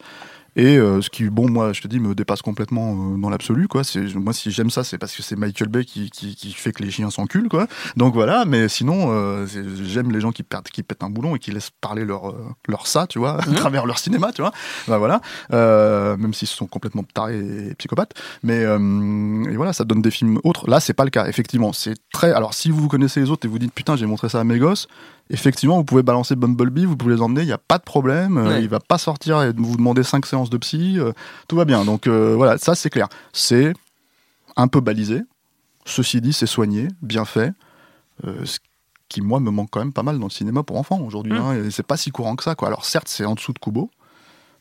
et 0.56 0.76
euh, 0.78 1.00
ce 1.00 1.10
qui, 1.10 1.28
bon, 1.28 1.50
moi, 1.50 1.72
je 1.72 1.80
te 1.80 1.88
dis, 1.88 1.98
me 1.98 2.14
dépasse 2.14 2.42
complètement 2.42 2.92
euh, 2.92 3.18
dans 3.18 3.30
l'absolu, 3.30 3.66
quoi. 3.68 3.82
Moi, 4.14 4.32
si 4.32 4.50
j'aime 4.50 4.70
ça, 4.70 4.84
c'est 4.84 4.98
parce 4.98 5.14
que 5.14 5.22
c'est 5.22 5.36
Michael 5.36 5.68
Bay 5.68 5.84
qui, 5.84 6.10
qui, 6.10 6.36
qui 6.36 6.52
fait 6.52 6.72
que 6.72 6.82
les 6.82 6.90
chiens 6.90 7.10
s'enculent, 7.10 7.48
quoi. 7.48 7.66
Donc 7.96 8.14
voilà, 8.14 8.44
mais 8.44 8.68
sinon, 8.68 9.08
euh, 9.10 9.46
j'aime 9.82 10.12
les 10.12 10.20
gens 10.20 10.32
qui, 10.32 10.42
perdent, 10.42 10.68
qui 10.68 10.82
pètent 10.82 11.02
un 11.02 11.10
boulon 11.10 11.34
et 11.34 11.38
qui 11.38 11.50
laissent 11.50 11.72
parler 11.80 12.04
leur, 12.04 12.34
leur 12.68 12.86
ça, 12.86 13.06
tu 13.06 13.18
vois, 13.18 13.38
à 13.40 13.52
travers 13.54 13.86
leur 13.86 13.98
cinéma, 13.98 14.32
tu 14.32 14.42
vois. 14.42 14.52
Bah 14.86 14.98
voilà, 14.98 15.20
même 16.16 16.34
s'ils 16.34 16.48
sont 16.48 16.66
complètement 16.66 17.02
tarés 17.02 17.38
et 17.38 17.74
psychopathes. 17.74 18.14
Mais 18.42 18.62
et 18.62 19.56
voilà, 19.56 19.72
ça 19.72 19.84
donne 19.84 20.02
des 20.02 20.10
films 20.10 20.38
autres. 20.44 20.68
Là, 20.68 20.80
c'est 20.80 20.94
pas 20.94 21.04
le 21.04 21.10
cas, 21.10 21.26
effectivement. 21.26 21.72
C'est 21.72 21.94
très. 22.12 22.32
Alors, 22.32 22.54
si 22.54 22.70
vous 22.70 22.88
connaissez 22.88 23.20
les 23.20 23.30
autres 23.30 23.46
et 23.46 23.48
vous 23.48 23.58
dites 23.58 23.72
putain, 23.72 23.96
j'ai 23.96 24.06
montré 24.06 24.28
ça 24.28 24.40
à 24.40 24.44
mes 24.44 24.58
gosses, 24.58 24.88
effectivement, 25.30 25.76
vous 25.76 25.84
pouvez 25.84 26.02
balancer 26.02 26.36
Bumblebee, 26.36 26.84
vous 26.86 26.96
pouvez 26.96 27.14
les 27.14 27.20
emmener, 27.22 27.42
il 27.42 27.46
n'y 27.46 27.52
a 27.52 27.58
pas 27.58 27.78
de 27.78 27.82
problème. 27.84 28.36
euh, 28.38 28.48
Ouais. 28.48 28.62
il 28.62 28.68
va 28.68 28.80
pas 28.80 28.98
sortir 28.98 29.42
et 29.42 29.52
vous 29.56 29.76
demander 29.76 30.02
cinq 30.02 30.26
séances 30.26 30.50
de 30.50 30.58
psy, 30.58 30.96
euh, 30.98 31.12
tout 31.48 31.56
va 31.56 31.64
bien. 31.64 31.84
Donc 31.84 32.06
euh, 32.06 32.34
voilà, 32.36 32.58
ça 32.58 32.74
c'est 32.74 32.90
clair. 32.90 33.08
C'est 33.32 33.72
un 34.56 34.68
peu 34.68 34.80
balisé. 34.80 35.22
Ceci 35.86 36.20
dit, 36.20 36.32
c'est 36.32 36.46
soigné, 36.46 36.88
bien 37.02 37.24
fait. 37.24 37.52
euh, 38.24 38.44
ce 38.44 38.58
qui 39.08 39.20
moi 39.20 39.38
me 39.40 39.50
manque 39.50 39.68
quand 39.70 39.80
même 39.80 39.92
pas 39.92 40.02
mal 40.02 40.18
dans 40.18 40.26
le 40.26 40.30
cinéma 40.30 40.62
pour 40.62 40.76
enfants 40.78 41.00
aujourd'hui. 41.00 41.32
Mm. 41.34 41.36
hein, 41.36 41.54
et 41.64 41.70
c'est 41.70 41.82
pas 41.86 41.96
si 41.96 42.10
courant 42.10 42.36
que 42.36 42.42
ça. 42.42 42.54
Quoi. 42.54 42.68
Alors 42.68 42.84
certes, 42.84 43.08
c'est 43.08 43.24
en 43.24 43.34
dessous 43.34 43.52
de 43.52 43.58
Kubo. 43.58 43.90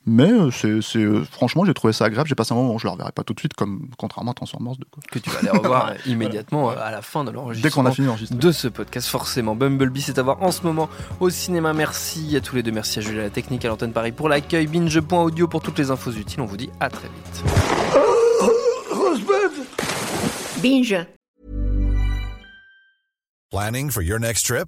Mais 0.05 0.29
euh, 0.31 0.51
c'est, 0.51 0.81
c'est, 0.81 0.99
euh, 0.99 1.23
franchement, 1.23 1.63
j'ai 1.63 1.73
trouvé 1.73 1.93
ça 1.93 2.05
agréable. 2.05 2.27
J'ai 2.27 2.35
passé 2.35 2.51
un 2.51 2.55
moment 2.57 2.73
où 2.75 2.79
je 2.79 2.85
le 2.85 2.91
reverrai 2.91 3.13
pas 3.13 3.23
tout 3.23 3.33
de 3.33 3.39
suite, 3.39 3.53
comme 3.53 3.89
contrairement 3.97 4.31
à 4.31 4.33
Transformers 4.33 4.75
2. 4.75 4.85
Quoi. 4.91 5.01
Que 5.09 5.19
tu 5.19 5.29
vas 5.29 5.39
aller 5.39 5.49
revoir 5.49 5.93
immédiatement 6.05 6.71
euh, 6.71 6.75
à 6.77 6.91
la 6.91 7.01
fin 7.01 7.23
de 7.23 7.29
Dès 7.29 7.35
l'enregistrement. 7.35 7.83
qu'on 7.85 7.89
a 7.89 7.93
fini 7.93 8.07
d'enregistrer. 8.07 8.35
de 8.37 8.51
ce 8.51 8.67
podcast 8.67 9.07
forcément. 9.07 9.55
Bumblebee, 9.55 10.01
c'est 10.01 10.19
à 10.19 10.21
voir 10.23 10.43
en 10.43 10.51
ce 10.51 10.63
moment 10.63 10.89
au 11.21 11.29
cinéma. 11.29 11.71
Merci 11.73 12.35
à 12.35 12.41
tous 12.41 12.55
les 12.57 12.63
deux. 12.63 12.71
Merci 12.71 12.99
à 12.99 13.01
Julie 13.01 13.19
à 13.19 13.23
la 13.23 13.29
technique, 13.29 13.63
à 13.63 13.69
l'antenne 13.69 13.93
Paris 13.93 14.11
pour 14.11 14.27
l'accueil. 14.27 14.67
Binge.audio 14.67 15.47
pour 15.47 15.61
toutes 15.61 15.79
les 15.79 15.89
infos 15.89 16.11
utiles. 16.11 16.41
On 16.41 16.45
vous 16.45 16.57
dit 16.57 16.69
à 16.81 16.89
très 16.89 17.07
vite. 17.07 17.43
Binge. 20.61 20.95
Planning 23.51 23.89
for 23.91 24.01
your 24.01 24.19
next 24.19 24.45
trip? 24.47 24.67